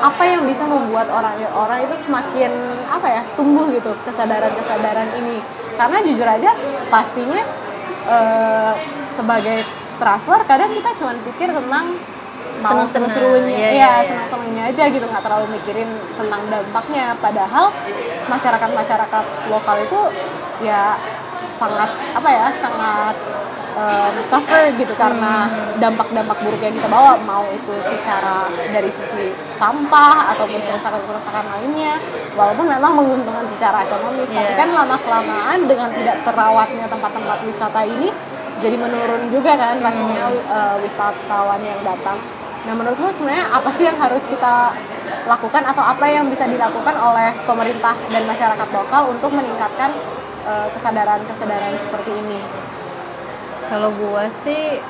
Apa 0.00 0.22
yang 0.24 0.48
bisa 0.48 0.64
membuat 0.64 1.12
orang-orang 1.12 1.84
itu 1.84 1.96
semakin 2.00 2.48
apa 2.88 3.06
ya 3.06 3.22
tumbuh 3.36 3.68
gitu 3.68 3.92
kesadaran-kesadaran 4.08 5.12
ini? 5.20 5.44
Karena 5.76 6.00
jujur 6.00 6.24
aja 6.24 6.50
pastinya 6.88 7.44
eh, 8.08 8.72
sebagai 9.12 9.60
traveler 10.00 10.42
kadang 10.48 10.72
kita 10.72 10.90
cuma 10.96 11.12
pikir 11.28 11.52
tentang 11.52 12.00
mau 12.60 12.76
Senang-senang. 12.76 13.08
seru-serunya, 13.08 13.56
Iya, 13.56 13.68
ya 13.68 13.72
iya, 13.72 13.90
iya. 14.00 14.04
senang-senangnya 14.04 14.62
aja 14.68 14.82
gitu 14.88 15.04
nggak 15.04 15.24
terlalu 15.24 15.46
mikirin 15.56 15.88
tentang 16.16 16.40
dampaknya. 16.48 17.16
Padahal 17.16 17.72
masyarakat-masyarakat 18.28 19.24
lokal 19.48 19.76
itu 19.80 20.00
ya 20.60 20.96
sangat 21.50 21.88
apa 22.12 22.28
ya 22.28 22.46
sangat 22.56 23.16
um, 23.80 24.14
suffer 24.20 24.68
gitu 24.76 24.92
karena 24.94 25.48
dampak-dampak 25.80 26.36
buruk 26.44 26.60
yang 26.60 26.76
kita 26.76 26.88
bawa 26.92 27.16
mau 27.24 27.44
itu 27.48 27.72
secara 27.80 28.46
dari 28.68 28.90
sisi 28.92 29.32
sampah 29.48 30.36
ataupun 30.36 30.60
kerusakan-kerusakan 30.68 31.44
lainnya 31.56 31.96
walaupun 32.36 32.68
memang 32.68 32.92
menguntungkan 32.92 33.48
secara 33.48 33.88
ekonomis. 33.88 34.28
Tapi 34.28 34.52
Iya. 34.52 34.60
kan 34.60 34.68
lama 34.76 34.96
kelamaan 35.00 35.58
dengan 35.64 35.88
tidak 35.94 36.16
terawatnya 36.26 36.86
tempat-tempat 36.90 37.38
wisata 37.48 37.80
ini 37.88 38.08
jadi 38.60 38.76
menurun 38.76 39.32
juga 39.32 39.56
kan 39.56 39.80
pastinya 39.80 40.28
uh, 40.52 40.76
wisatawan 40.84 41.60
yang 41.64 41.80
datang. 41.80 42.20
Nah 42.68 42.74
menurut 42.76 43.00
lo 43.00 43.08
sebenarnya 43.08 43.48
apa 43.48 43.72
sih 43.72 43.88
yang 43.88 43.96
harus 43.96 44.28
kita 44.28 44.76
lakukan 45.24 45.64
atau 45.64 45.80
apa 45.80 46.04
yang 46.12 46.28
bisa 46.28 46.44
dilakukan 46.44 46.92
oleh 46.92 47.32
pemerintah 47.48 47.96
dan 48.12 48.22
masyarakat 48.28 48.68
lokal 48.68 49.08
untuk 49.16 49.32
meningkatkan 49.32 49.96
uh, 50.44 50.68
kesadaran-kesadaran 50.76 51.72
seperti 51.80 52.12
ini 52.12 52.40
Kalau 53.70 53.94
gua 53.94 54.26
sih 54.34 54.82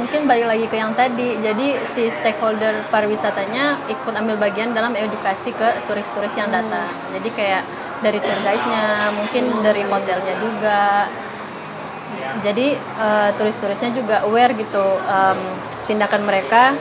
mungkin 0.00 0.24
balik 0.24 0.48
lagi 0.48 0.64
ke 0.64 0.80
yang 0.80 0.96
tadi. 0.96 1.36
Jadi 1.44 1.76
si 1.92 2.08
stakeholder 2.08 2.88
pariwisatanya 2.88 3.76
ikut 3.92 4.14
ambil 4.16 4.40
bagian 4.40 4.72
dalam 4.72 4.96
edukasi 4.96 5.52
ke 5.52 5.68
turis-turis 5.84 6.32
yang 6.40 6.48
datang. 6.48 6.88
Jadi 7.12 7.28
kayak 7.36 7.62
dari 8.00 8.16
tour 8.16 8.38
guide-nya, 8.40 9.12
mungkin 9.12 9.44
dari 9.60 9.84
hotelnya 9.84 10.34
juga. 10.40 10.82
Jadi 12.40 12.80
eh, 12.80 13.30
turis-turisnya 13.36 13.92
juga 13.92 14.24
aware 14.24 14.56
gitu 14.56 14.86
em, 15.04 15.40
tindakan 15.84 16.24
mereka 16.24 16.72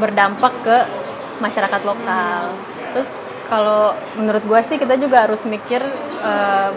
berdampak 0.00 0.54
ke 0.64 0.76
masyarakat 1.44 1.82
lokal. 1.84 2.56
Terus 2.96 3.20
kalau 3.52 3.92
menurut 4.16 4.40
gua 4.48 4.64
sih 4.64 4.80
kita 4.80 4.96
juga 4.96 5.28
harus 5.28 5.44
mikir 5.44 5.84
em, 6.24 6.74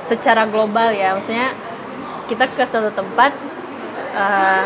secara 0.00 0.48
global 0.48 0.90
ya 0.90 1.14
maksudnya 1.14 1.54
kita 2.30 2.46
ke 2.46 2.62
suatu 2.62 2.94
tempat 2.94 3.34
eh, 4.14 4.64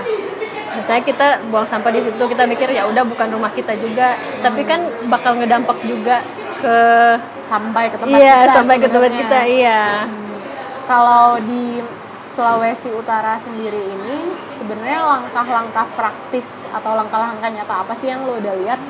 misalnya 0.77 1.05
kita 1.07 1.27
buang 1.49 1.65
sampah 1.65 1.89
di 1.95 2.05
situ 2.05 2.21
kita 2.21 2.45
mikir 2.45 2.69
ya 2.69 2.85
udah 2.85 3.09
bukan 3.09 3.33
rumah 3.33 3.49
kita 3.57 3.73
juga. 3.81 4.21
Tapi 4.45 4.61
kan 4.69 5.09
bakal 5.09 5.41
ngedampak 5.41 5.81
juga 5.89 6.21
ke 6.61 6.79
sampai 7.41 7.93
ke 7.93 7.97
tempat 8.01 8.17
iya 8.21 8.49
kita 8.49 8.53
sampai 8.57 8.77
ke 8.81 8.89
tempat 8.89 9.13
kita 9.13 9.39
iya. 9.49 10.09
Kalau 10.85 11.41
di 11.41 11.81
Sulawesi 12.25 12.89
Utara 12.93 13.37
sendiri 13.37 13.77
ini 13.77 14.33
sebenarnya 14.49 15.01
langkah-langkah 15.05 15.85
praktis 15.93 16.65
atau 16.73 16.97
langkah-langkah 16.97 17.53
nyata 17.53 17.85
apa 17.85 17.93
sih 17.93 18.09
yang 18.09 18.25
lo 18.25 18.41
udah 18.41 18.55
lihat 18.65 18.81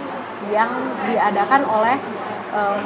yang 0.54 0.70
diadakan 1.10 1.66
oleh 1.66 1.98
em, 2.54 2.78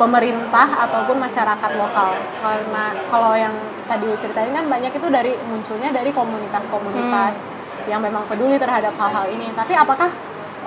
pemerintah 0.00 0.88
ataupun 0.88 1.20
masyarakat 1.20 1.70
lokal? 1.76 2.16
Karena 2.40 2.84
kalau 3.12 3.32
yang 3.36 3.52
tadi 3.90 4.06
lo 4.06 4.14
ceritain 4.14 4.54
kan 4.54 4.70
banyak 4.70 4.94
itu 4.94 5.08
dari 5.10 5.34
munculnya 5.50 5.90
dari 5.90 6.14
komunitas-komunitas 6.14 7.58
yang 7.90 7.98
memang 7.98 8.22
peduli 8.30 8.54
terhadap 8.54 8.94
hal-hal 8.94 9.26
ini. 9.34 9.50
Tapi 9.50 9.74
apakah 9.74 10.06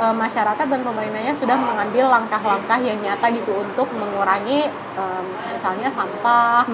eh, 0.04 0.16
masyarakat 0.16 0.68
dan 0.68 0.82
pemerintahnya 0.84 1.32
sudah 1.32 1.56
mengambil 1.56 2.12
langkah-langkah 2.12 2.84
yang 2.84 3.00
nyata 3.00 3.32
gitu 3.32 3.64
untuk 3.64 3.88
mengurangi 3.96 4.68
em, 5.00 5.26
misalnya 5.56 5.88
sampah? 5.88 6.68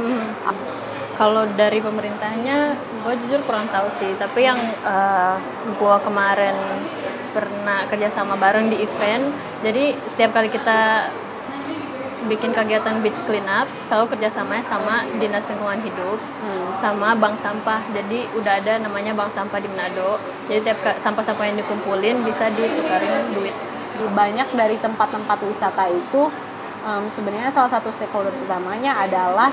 Kalau 1.19 1.43
dari 1.53 1.83
pemerintahnya 1.83 2.73
gue 3.03 3.13
jujur 3.27 3.43
kurang 3.43 3.67
tahu 3.67 3.91
sih. 3.91 4.15
Tapi 4.15 4.47
yang 4.47 4.55
gue 5.67 5.95
kemarin 6.01 6.55
pernah 7.35 7.85
kerjasama 7.91 8.33
bareng 8.39 8.73
di 8.73 8.81
event 8.81 9.29
jadi 9.59 9.91
setiap 10.07 10.31
kali 10.31 10.47
kita 10.47 11.11
bikin 12.29 12.53
kegiatan 12.53 13.01
beach 13.01 13.17
clean 13.25 13.43
up 13.43 13.65
selalu 13.81 14.13
kerjasamanya 14.13 14.61
sama 14.63 15.01
dinas 15.17 15.49
lingkungan 15.49 15.81
hidup 15.81 16.19
sama 16.77 17.17
bank 17.17 17.35
sampah. 17.35 17.81
Jadi 17.91 18.29
udah 18.31 18.61
ada 18.61 18.79
namanya 18.79 19.11
bank 19.11 19.27
sampah 19.27 19.57
di 19.57 19.67
Manado. 19.67 20.15
Jadi 20.47 20.63
tiap 20.63 20.79
sampah-sampah 20.95 21.43
yang 21.43 21.57
dikumpulin 21.57 22.21
bisa 22.23 22.47
ditukarin 22.53 23.33
duit. 23.33 23.51
Banyak 23.99 24.53
dari 24.53 24.77
tempat-tempat 24.77 25.43
wisata 25.43 25.89
itu 25.89 26.31
em, 26.85 27.03
sebenarnya 27.09 27.51
salah 27.51 27.67
satu 27.67 27.91
stakeholder 27.91 28.31
utamanya 28.31 28.95
adalah 28.95 29.51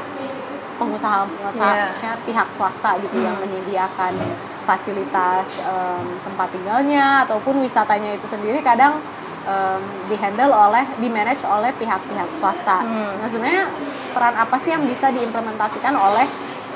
pengusaha-pengusaha 0.77 1.73
Iya. 1.73 1.85
maksudnya 1.91 2.15
pihak 2.23 2.49
swasta 2.53 3.01
gitu 3.01 3.17
yang 3.19 3.35
menyediakan 3.41 4.13
fasilitas 4.69 5.65
em, 5.65 6.05
tempat 6.23 6.53
tinggalnya 6.53 7.25
ataupun 7.25 7.59
wisatanya 7.59 8.15
itu 8.15 8.29
sendiri. 8.29 8.61
Kadang 8.61 9.01
em, 9.47 9.81
dihandle 10.11 10.51
oleh 10.51 10.85
di 10.99 11.09
manage 11.09 11.47
oleh 11.47 11.71
pihak-pihak 11.75 12.31
swasta. 12.35 12.83
Nah 13.23 13.29
sebenarnya 13.31 13.71
peran 14.13 14.35
apa 14.35 14.57
sih 14.59 14.75
yang 14.75 14.83
bisa 14.85 15.09
diimplementasikan 15.09 15.95
oleh 15.95 16.27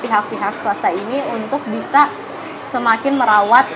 pihak-pihak 0.01 0.55
swasta 0.57 0.89
ini 0.89 1.21
untuk 1.35 1.61
bisa 1.69 2.09
semakin 2.65 3.19
merawat 3.19 3.67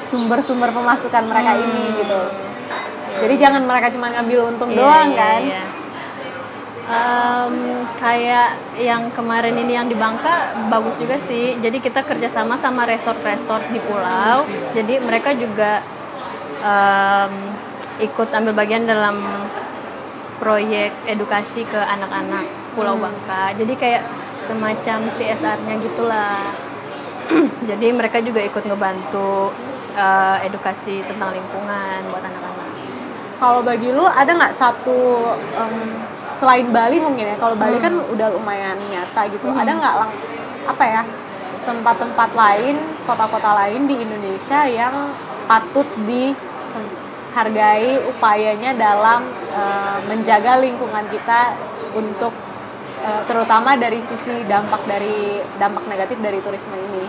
sumber-sumber 0.00 0.74
pemasukan 0.74 1.22
mereka 1.28 1.54
ini 1.54 1.84
gitu. 2.02 2.20
Jadi 3.20 3.34
jangan 3.36 3.62
mereka 3.68 3.92
cuma 3.92 4.08
ngambil 4.10 4.48
untung 4.48 4.70
Iya, 4.72 4.78
doang 4.80 5.08
iya, 5.12 5.18
kan. 5.18 5.40
iya. 5.44 5.62
Em, 6.90 7.54
kayak 8.02 8.48
yang 8.74 9.14
kemarin 9.14 9.54
ini 9.54 9.78
yang 9.78 9.86
di 9.86 9.94
Bangka 9.94 10.66
bagus 10.66 10.98
juga 10.98 11.14
sih. 11.20 11.54
Jadi 11.62 11.78
kita 11.78 12.02
kerjasama 12.02 12.58
sama 12.58 12.82
resort-resort 12.88 13.70
di 13.70 13.78
pulau. 13.78 14.42
Jadi 14.74 14.98
mereka 14.98 15.30
juga 15.36 15.84
em, 16.60 17.32
ikut 18.00 18.28
ambil 18.32 18.52
bagian 18.56 18.88
dalam 18.88 19.20
proyek 20.40 20.92
edukasi 21.04 21.68
ke 21.68 21.76
anak-anak 21.76 22.48
Pulau 22.72 22.96
Bangka. 22.96 23.52
Jadi 23.60 23.76
kayak 23.76 24.02
semacam 24.40 24.98
CSR-nya 25.12 25.74
gitulah. 25.84 26.56
Jadi 27.70 27.86
mereka 27.92 28.18
juga 28.24 28.40
ikut 28.40 28.64
ngebantu 28.64 29.52
eh, 29.94 30.48
edukasi 30.48 31.04
tentang 31.04 31.36
lingkungan 31.36 32.00
buat 32.08 32.24
anak-anak. 32.24 32.68
Kalau 33.40 33.60
bagi 33.64 33.88
lu 33.92 34.04
ada 34.04 34.28
nggak 34.32 34.52
satu 34.52 35.32
em, 35.56 35.74
selain 36.32 36.68
Bali 36.72 37.00
mungkin 37.00 37.24
ya? 37.24 37.36
Kalau 37.36 37.56
Bali 37.56 37.76
kan 37.80 37.92
udah 37.92 38.28
lumayan 38.32 38.76
nyata 38.88 39.28
gitu. 39.28 39.52
Ada 39.52 39.70
nggak 39.76 39.94
lang 39.96 40.10
apa 40.68 40.84
ya 40.84 41.02
tempat-tempat 41.60 42.30
lain, 42.32 42.76
kota-kota 43.04 43.52
lain 43.52 43.84
di 43.84 44.00
Indonesia 44.00 44.64
yang 44.64 45.12
patut 45.44 45.84
dihargai 47.30 48.02
upayanya 48.10 48.74
dalam 48.74 49.22
eh, 49.54 49.98
menjaga 50.10 50.58
lingkungan 50.58 51.06
kita 51.14 51.54
untuk 51.94 52.34
eh, 53.06 53.22
terutama 53.30 53.78
dari 53.78 54.02
sisi 54.02 54.42
dampak 54.50 54.82
dari 54.84 55.38
dampak 55.62 55.86
negatif 55.86 56.18
dari 56.18 56.42
turisme 56.42 56.74
ini. 56.74 57.06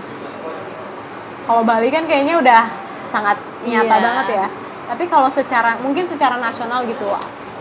Kalau 1.49 1.65
Bali 1.65 1.89
kan 1.89 2.05
kayaknya 2.05 2.37
udah 2.37 2.63
sangat 3.09 3.41
nyata 3.65 3.97
Iya. 3.97 4.05
banget 4.05 4.27
ya. 4.37 4.47
Tapi 4.93 5.03
kalau 5.09 5.27
secara 5.27 5.73
mungkin 5.81 6.05
secara 6.05 6.37
nasional 6.37 6.85
gitu, 6.85 7.09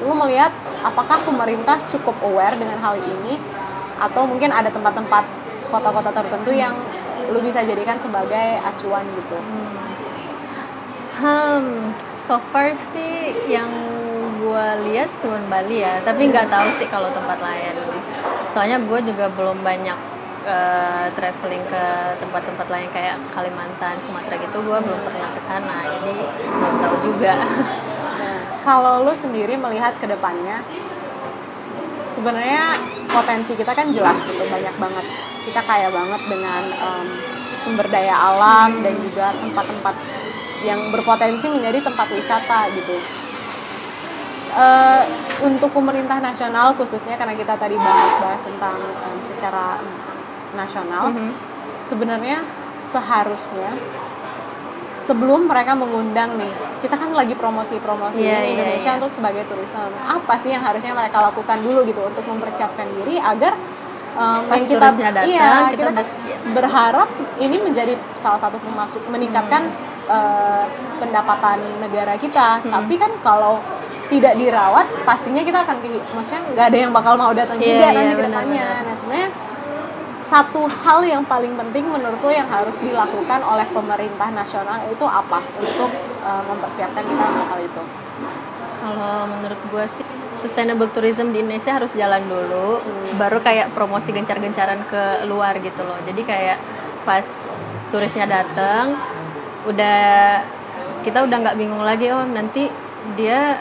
lu 0.05 0.13
melihat 0.13 0.53
apakah 0.85 1.17
pemerintah 1.25 1.81
cukup 1.89 2.13
aware 2.21 2.55
dengan 2.61 2.77
hal 2.77 3.01
ini 3.01 3.41
atau 4.01 4.29
mungkin 4.29 4.53
ada 4.53 4.69
tempat-tempat 4.69 5.25
kota-kota 5.73 6.11
tertentu 6.13 6.53
yang 6.53 6.77
lu 7.31 7.39
bisa 7.41 7.63
jadikan 7.63 7.95
sebagai 8.01 8.59
acuan 8.65 9.07
gitu 9.15 9.39
Hmm, 9.39 10.00
so 12.17 12.41
far 12.51 12.73
sih 12.93 13.37
yang 13.51 13.69
gue 14.41 14.67
lihat 14.91 15.09
cuma 15.21 15.37
Bali 15.47 15.85
ya, 15.85 16.01
tapi 16.01 16.33
nggak 16.33 16.49
tahu 16.49 16.69
sih 16.81 16.89
kalau 16.89 17.13
tempat 17.13 17.39
lain. 17.39 17.75
Soalnya 18.51 18.81
gue 18.81 19.01
juga 19.05 19.29
belum 19.31 19.61
banyak 19.61 19.99
eh, 20.49 21.07
traveling 21.15 21.65
ke 21.69 21.85
tempat-tempat 22.25 22.67
lain 22.73 22.89
kayak 22.91 23.21
Kalimantan, 23.37 24.01
Sumatera 24.01 24.41
gitu. 24.41 24.59
Gue 24.65 24.79
belum 24.81 25.01
pernah 25.05 25.29
ke 25.37 25.41
sana, 25.45 25.77
jadi 25.87 26.15
belum 26.41 26.75
tahu 26.81 26.97
juga. 27.05 27.35
kalau 28.61 29.05
lu 29.05 29.13
sendiri 29.17 29.57
melihat 29.57 29.97
ke 29.97 30.07
depannya 30.07 30.61
sebenarnya 32.05 32.77
potensi 33.09 33.57
kita 33.57 33.73
kan 33.73 33.89
jelas 33.91 34.21
gitu 34.29 34.45
banyak 34.47 34.75
banget 34.77 35.07
kita 35.49 35.61
kaya 35.65 35.89
banget 35.89 36.23
dengan 36.29 36.63
em, 36.69 37.07
sumber 37.61 37.89
daya 37.89 38.13
alam 38.13 38.85
dan 38.85 38.95
juga 39.01 39.33
tempat-tempat 39.41 39.95
yang 40.61 40.91
berpotensi 40.91 41.47
menjadi 41.49 41.81
tempat 41.81 42.09
wisata 42.11 42.69
gitu 42.73 42.97
Eh, 44.51 45.03
untuk 45.41 45.71
pemerintah 45.71 46.19
nasional 46.19 46.75
khususnya 46.75 47.15
karena 47.15 47.39
kita 47.39 47.55
tadi 47.55 47.79
bahas-bahas 47.79 48.43
tentang 48.43 48.83
em, 48.83 49.23
secara 49.23 49.79
nasional 50.53 51.15
Mhm. 51.15 51.31
sebenarnya 51.79 52.43
seharusnya 52.83 53.71
sebelum 54.99 55.47
mereka 55.47 55.73
mengundang 55.73 56.35
nih 56.35 56.51
kita 56.83 56.93
kan 56.93 57.15
lagi 57.15 57.33
promosi-promosi 57.33 58.19
Iya, 58.19 58.43
iya, 58.43 58.51
Indonesia 58.53 58.91
iya. 58.91 58.99
untuk 58.99 59.15
sebagai 59.15 59.47
turisme 59.47 59.87
apa 60.03 60.35
sih 60.35 60.51
yang 60.51 60.61
harusnya 60.61 60.93
mereka 60.93 61.23
lakukan 61.23 61.63
dulu 61.63 61.87
gitu 61.87 62.03
untuk 62.03 62.27
mempersiapkan 62.27 62.91
diri 62.99 63.23
agar 63.23 63.55
um, 64.13 64.51
Pas 64.51 64.59
yang 64.59 64.67
kita 64.67 64.87
datang, 64.91 65.25
iya 65.25 65.71
kita 65.71 65.89
kita, 65.89 66.03
siap. 66.03 66.41
berharap 66.53 67.09
ini 67.39 67.57
menjadi 67.57 67.95
salah 68.13 68.43
satu 68.43 68.59
pemasuk 68.59 68.99
meningkatkan 69.07 69.63
Hmm. 69.63 69.89
Uh, 70.09 70.65
pendapatan 70.97 71.59
negara 71.81 72.15
kita 72.17 72.63
tapi 72.65 72.95
kan 72.97 73.13
kalau 73.21 73.61
tidak 74.11 74.35
dirawat 74.35 74.87
pastinya 75.07 75.43
kita 75.45 75.63
akan 75.63 75.77
maksudnya 76.13 76.43
nggak 76.51 76.67
ada 76.75 76.79
yang 76.79 76.93
bakal 76.93 77.15
mau 77.15 77.31
datang 77.31 77.57
Iya, 77.63 77.67
juga 77.79 77.87
iya, 77.87 77.95
nanti 77.95 78.13
ke 78.13 78.17
benar, 78.19 78.29
depannya 78.31 78.67
benar. 78.67 78.87
nah 78.87 78.95
sebenarnya 78.99 79.31
satu 80.21 80.63
hal 80.87 81.01
yang 81.03 81.23
paling 81.27 81.59
penting 81.59 81.91
menurutku 81.91 82.31
yang 82.31 82.47
harus 82.47 82.79
dilakukan 82.79 83.43
oleh 83.43 83.67
pemerintah 83.75 84.31
nasional 84.31 84.79
itu 84.87 85.03
apa 85.03 85.43
untuk 85.59 85.91
uh, 86.23 86.43
mempersiapkan 86.47 87.03
kita 87.03 87.25
untuk 87.35 87.47
hal 87.51 87.61
itu? 87.67 87.83
Kalau 88.81 89.27
menurut 89.27 89.61
gue 89.75 89.85
sih 89.91 90.07
sustainable 90.39 90.87
tourism 90.95 91.35
di 91.35 91.43
Indonesia 91.43 91.75
harus 91.75 91.93
jalan 91.99 92.23
dulu, 92.31 92.79
baru 93.19 93.43
kayak 93.43 93.75
promosi 93.75 94.15
gencar-gencaran 94.15 94.87
ke 94.87 95.27
luar 95.27 95.59
gitu 95.59 95.83
loh. 95.83 95.99
Jadi 96.07 96.23
kayak 96.23 96.63
pas 97.03 97.27
turisnya 97.91 98.31
datang, 98.31 98.95
udah 99.69 100.01
kita 101.01 101.25
udah 101.25 101.37
nggak 101.41 101.57
bingung 101.57 101.81
lagi 101.81 102.13
oh 102.13 102.25
nanti 102.29 102.69
dia 103.17 103.57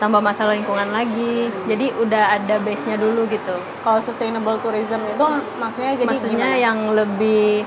tambah 0.00 0.18
masalah 0.18 0.58
lingkungan 0.58 0.90
lagi. 0.90 1.46
Jadi 1.70 1.94
udah 1.94 2.34
ada 2.34 2.58
base-nya 2.58 2.98
dulu 2.98 3.22
gitu. 3.30 3.54
Kalau 3.86 4.02
sustainable 4.02 4.58
tourism 4.58 4.98
itu 5.06 5.26
maksudnya 5.62 5.94
jadi 5.94 6.10
Maksudnya 6.10 6.48
gimana? 6.58 6.64
yang 6.66 6.78
lebih 6.90 7.62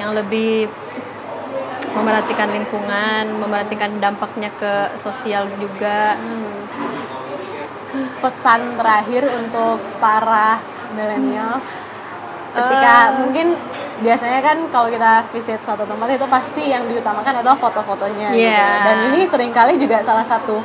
yang 0.00 0.16
lebih 0.16 0.72
memerhatikan 1.94 2.48
lingkungan, 2.50 3.38
memerhatikan 3.38 4.00
dampaknya 4.00 4.48
ke 4.56 4.96
sosial 4.96 5.46
juga. 5.60 6.16
pesan 8.18 8.74
terakhir 8.74 9.22
untuk 9.30 9.78
para 10.02 10.58
millennials 10.96 11.62
ketika 12.50 12.94
Eh. 13.14 13.22
mungkin 13.22 13.46
biasanya 14.00 14.40
kan 14.42 14.56
kalau 14.70 14.90
kita 14.90 15.22
visit 15.30 15.62
suatu 15.62 15.86
tempat 15.86 16.08
itu 16.10 16.26
pasti 16.26 16.62
yang 16.66 16.82
diutamakan 16.86 17.38
adalah 17.38 17.54
foto-fotonya 17.54 18.34
gitu. 18.34 18.42
Iya. 18.42 18.66
dan 18.82 18.96
ini 19.12 19.22
sering 19.22 19.54
kali 19.54 19.78
juga 19.78 20.02
salah 20.02 20.26
satu 20.26 20.58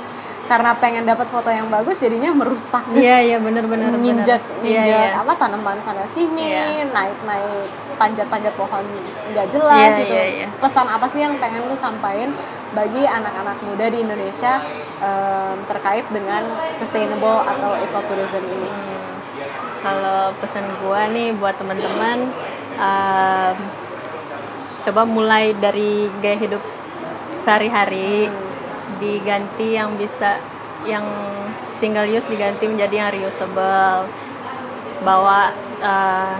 karena 0.50 0.74
pengen 0.74 1.06
dapat 1.06 1.30
foto 1.30 1.46
yang 1.54 1.70
bagus 1.70 2.02
jadinya 2.02 2.34
merusak 2.34 2.82
Iya 2.98 3.22
iya 3.22 3.38
benar-benar 3.38 3.94
nginjak 3.94 4.42
Iya, 4.66 4.82
nginjak 4.82 5.06
iya. 5.14 5.22
apa 5.22 5.34
tanaman 5.38 5.78
sana 5.86 6.02
sini 6.10 6.50
Iya. 6.50 6.90
naik 6.90 7.18
naik 7.22 7.70
panjat 8.02 8.26
panjat 8.26 8.54
pohon 8.58 8.82
nggak 9.30 9.46
jelas 9.54 9.94
Iya, 9.94 10.02
gitu 10.02 10.16
iya, 10.18 10.26
iya. 10.26 10.48
pesan 10.58 10.90
apa 10.90 11.06
sih 11.06 11.22
yang 11.22 11.38
pengen 11.38 11.70
lu 11.70 11.78
sampaikan 11.78 12.34
bagi 12.74 13.06
anak-anak 13.06 13.62
muda 13.62 13.86
di 13.90 14.02
Indonesia 14.02 14.58
em, 14.98 15.58
terkait 15.70 16.06
dengan 16.10 16.42
sustainable 16.74 17.46
atau 17.46 17.78
ecotourism 17.78 18.42
ini 18.42 18.72
Kalau 19.80 20.36
pesan 20.44 20.66
gua 20.84 21.08
nih 21.08 21.32
buat 21.34 21.56
teman-teman 21.56 22.28
um, 22.80 23.56
coba 24.88 25.02
mulai 25.04 25.52
dari 25.60 26.08
gaya 26.24 26.40
hidup 26.40 26.64
sehari-hari 27.36 28.32
diganti 28.98 29.76
yang 29.76 29.94
bisa 30.00 30.40
yang 30.88 31.04
single 31.68 32.08
use 32.08 32.28
diganti 32.28 32.68
menjadi 32.68 32.96
yang 33.06 33.12
reusable 33.12 34.08
bawa 35.04 35.52
uh, 35.80 36.36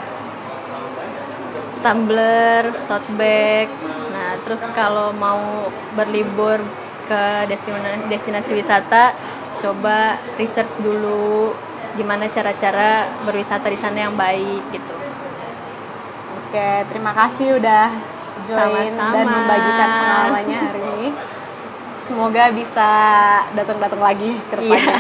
tumbler, 1.80 2.76
tote 2.92 3.10
bag. 3.16 3.68
Nah, 4.12 4.36
terus 4.44 4.64
kalau 4.76 5.16
mau 5.16 5.72
berlibur 5.96 6.60
ke 7.08 7.24
destinasi, 7.48 8.12
destinasi 8.12 8.52
wisata, 8.54 9.16
coba 9.60 10.20
research 10.36 10.84
dulu 10.84 11.56
gimana 11.96 12.28
cara-cara 12.30 13.08
berwisata 13.24 13.72
di 13.72 13.80
sana 13.80 14.08
yang 14.08 14.16
baik 14.20 14.62
gitu. 14.76 14.99
Oke 16.50 16.70
terima 16.90 17.14
kasih 17.14 17.62
udah 17.62 17.86
join 18.44 18.90
Sama-sama. 18.90 19.14
dan 19.14 19.26
membagikan 19.28 19.88
pengalamannya 19.94 20.58
hari 20.66 20.82
ini 20.82 21.10
semoga 22.02 22.44
bisa 22.50 22.90
datang-datang 23.54 24.02
lagi 24.02 24.32
ke 24.50 24.58
depannya 24.58 24.98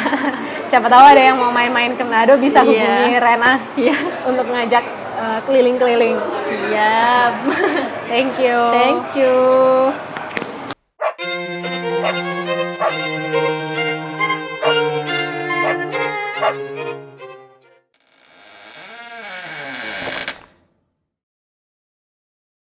siapa 0.69 0.85
tahu 0.85 1.01
ada 1.03 1.21
yang 1.23 1.41
mau 1.41 1.49
main-main 1.49 1.97
ke 1.97 2.05
Manado 2.05 2.37
bisa 2.37 2.61
Iya. 2.61 2.69
hubungi 2.69 3.17
Rena 3.17 3.53
Iya. 3.73 3.97
untuk 4.29 4.45
ngajak 4.45 4.85
eh, 5.17 5.39
keliling-keliling 5.43 6.17
Siap. 6.45 7.33
thank 8.13 8.37
you 8.37 8.59
Thank 8.69 9.09
you. 9.17 9.33